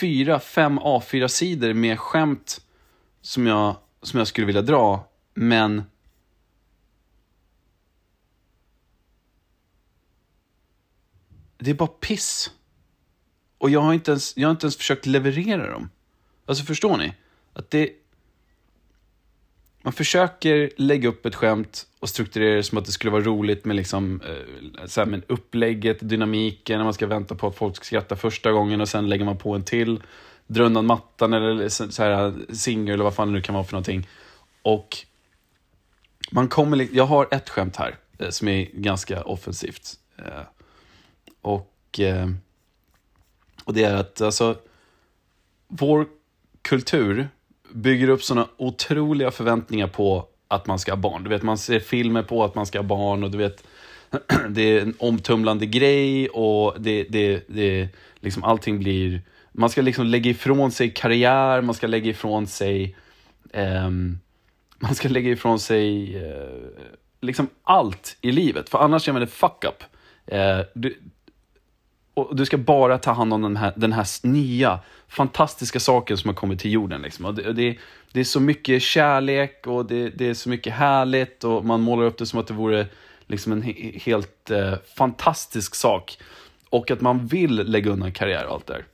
[0.00, 2.60] fyra, fem A4-sidor med skämt
[3.20, 5.82] som jag, som jag skulle vilja dra, men
[11.58, 12.50] det är bara piss.
[13.66, 15.90] Och jag har inte ens, jag har inte ens försökt leverera dem.
[16.46, 17.12] Alltså förstår ni?
[17.52, 17.90] Att det,
[19.82, 23.64] man försöker lägga upp ett skämt och strukturera det som att det skulle vara roligt
[23.64, 27.76] med, liksom, eh, så här, med upplägget, dynamiken, när man ska vänta på att folk
[27.76, 30.02] ska skratta första gången och sen lägger man på en till.
[30.46, 33.72] Dra undan mattan eller så här, singer eller vad fan det nu kan vara för
[33.72, 34.08] någonting.
[34.62, 34.96] Och
[36.30, 39.94] man kommer, jag har ett skämt här eh, som är ganska offensivt.
[40.18, 40.42] Eh,
[41.40, 42.00] och,
[43.66, 44.56] och det är att alltså,
[45.68, 46.06] vår
[46.62, 47.28] kultur
[47.72, 51.24] bygger upp sådana otroliga förväntningar på att man ska ha barn.
[51.24, 53.64] Du vet, man ser filmer på att man ska ha barn och du vet,
[54.48, 57.88] det är en omtumlande grej och det, det, det,
[58.20, 59.22] liksom allting blir...
[59.52, 62.96] Man ska liksom lägga ifrån sig karriär, man ska lägga ifrån sig...
[63.52, 64.18] ehm,
[64.78, 66.82] man ska lägga ifrån sig eh,
[67.20, 69.84] liksom allt i livet, för annars är man ett fuck up.
[70.26, 70.98] Eh, du,
[72.16, 76.28] och du ska bara ta hand om den här, den här nya, fantastiska saken som
[76.28, 77.02] har kommit till jorden.
[77.02, 77.24] Liksom.
[77.24, 77.78] Och det, och det,
[78.12, 82.04] det är så mycket kärlek och det, det är så mycket härligt och man målar
[82.04, 82.86] upp det som att det vore
[83.26, 86.18] liksom en he, helt eh, fantastisk sak.
[86.70, 88.84] Och att man vill lägga undan karriär och allt det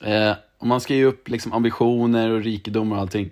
[0.00, 0.30] där.
[0.30, 3.30] Eh, och man ska ge upp liksom, ambitioner och rikedomar och allting.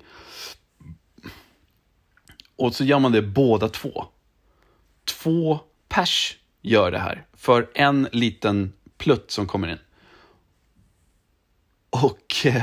[2.56, 4.04] Och så gör man det båda två.
[5.04, 6.36] Två pers
[6.66, 9.78] gör det här för en liten plutt som kommer in.
[11.90, 12.62] Och eh,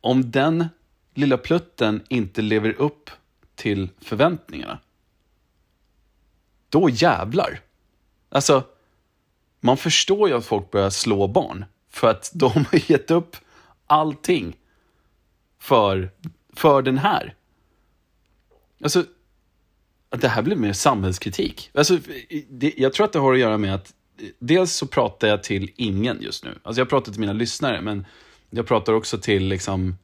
[0.00, 0.68] om den
[1.14, 3.10] lilla plutten inte lever upp
[3.54, 4.78] till förväntningarna,
[6.68, 7.60] då jävlar.
[8.28, 8.64] Alltså,
[9.60, 11.64] man förstår ju att folk börjar slå barn.
[11.88, 13.36] För att de har gett upp
[13.86, 14.56] allting
[15.58, 16.10] för,
[16.52, 17.34] för den här.
[18.82, 19.04] Alltså,
[20.20, 21.70] det här blir mer samhällskritik.
[21.74, 21.98] Alltså,
[22.48, 23.94] det, jag tror att det har att göra med att
[24.38, 26.58] dels så pratar jag till ingen just nu.
[26.62, 28.06] Alltså jag pratar till mina lyssnare, men
[28.50, 29.96] jag pratar också till liksom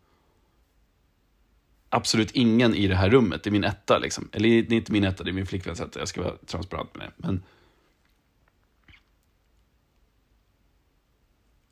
[1.89, 3.43] absolut ingen i det här rummet.
[3.43, 4.29] Det är min etta liksom.
[4.33, 5.99] Eller det är inte min etta, det är min flickväns etta.
[5.99, 7.13] Jag ska vara transparent med det.
[7.17, 7.43] Men...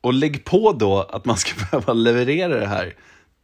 [0.01, 2.95] Och lägg på då att man ska behöva leverera det här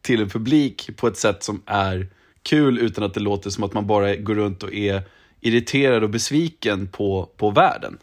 [0.01, 2.09] till en publik på ett sätt som är
[2.43, 5.03] kul utan att det låter som att man bara går runt och är
[5.41, 7.99] irriterad och besviken på, på världen.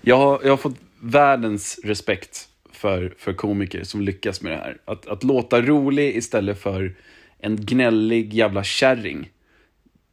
[0.00, 4.76] Jag har, jag har fått världens respekt för, för komiker som lyckas med det här.
[4.84, 6.94] Att, att låta rolig istället för
[7.38, 9.30] en gnällig jävla kärring.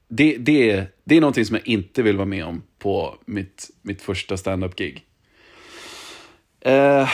[0.08, 3.70] Det, det, är, det är någonting som jag inte vill vara med om på mitt,
[3.82, 5.04] mitt första standup-gig.
[6.68, 7.10] Uh,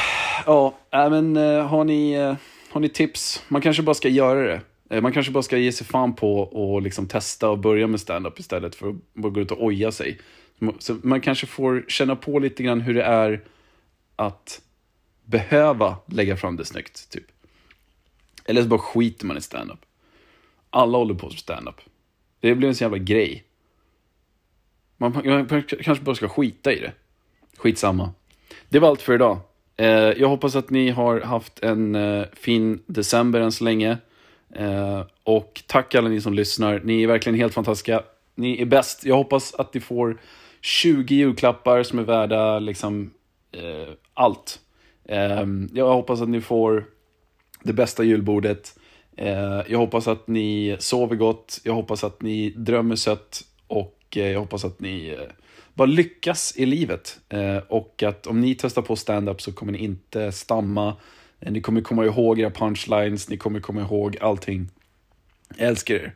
[0.46, 2.36] ja, äh, men uh, har, ni, uh,
[2.70, 3.44] har ni tips?
[3.48, 4.62] Man kanske bara ska göra det.
[4.94, 8.00] Eh, man kanske bara ska ge sig fan på och liksom testa och börja med
[8.00, 10.20] stand-up istället för att bara gå ut och oja sig.
[10.80, 13.44] Så man kanske får känna på lite grann hur det är
[14.16, 14.62] att
[15.26, 17.24] behöva lägga fram det snyggt, typ.
[18.46, 19.80] Eller så bara skiter man i stand-up.
[20.70, 21.82] Alla håller på med stand-up.
[22.40, 23.44] Det blir en sån jävla grej.
[24.98, 26.92] Man, man kanske bara ska skita i det.
[27.58, 28.12] Skitsamma.
[28.70, 29.40] Det var allt för idag.
[29.76, 33.98] Eh, jag hoppas att ni har haft en eh, fin december än så länge.
[34.56, 36.82] Eh, och tack alla ni som lyssnar.
[36.84, 38.04] Ni är verkligen helt fantastiska.
[38.36, 39.06] Ni är bäst.
[39.06, 40.18] Jag hoppas att ni får
[40.62, 43.14] 20 julklappar som är värda liksom
[43.52, 44.60] eh, allt.
[45.06, 46.86] Eh, jag hoppas att ni får
[47.64, 48.80] det bästa julbordet.
[49.18, 51.62] Eh, jag hoppas att ni sover gott.
[51.64, 53.42] Jag hoppas att ni drömmer sött.
[53.68, 55.32] Och eh, jag hoppas att ni eh,
[55.74, 57.20] bara lyckas i livet.
[57.30, 60.96] Eh, och att om ni testar på stand-up så kommer ni inte stamma.
[61.52, 64.70] Ni kommer komma ihåg era punchlines, ni kommer komma ihåg allting.
[65.58, 66.16] Jag älskar er.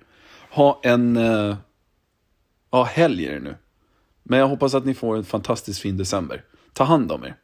[0.50, 1.56] Ha en uh,
[2.72, 3.56] ja, helg är det nu.
[4.24, 6.44] Men jag hoppas att ni får en fantastiskt fin december.
[6.74, 7.36] Ta hand om er.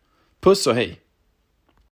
[0.42, 1.03] Puss och hej!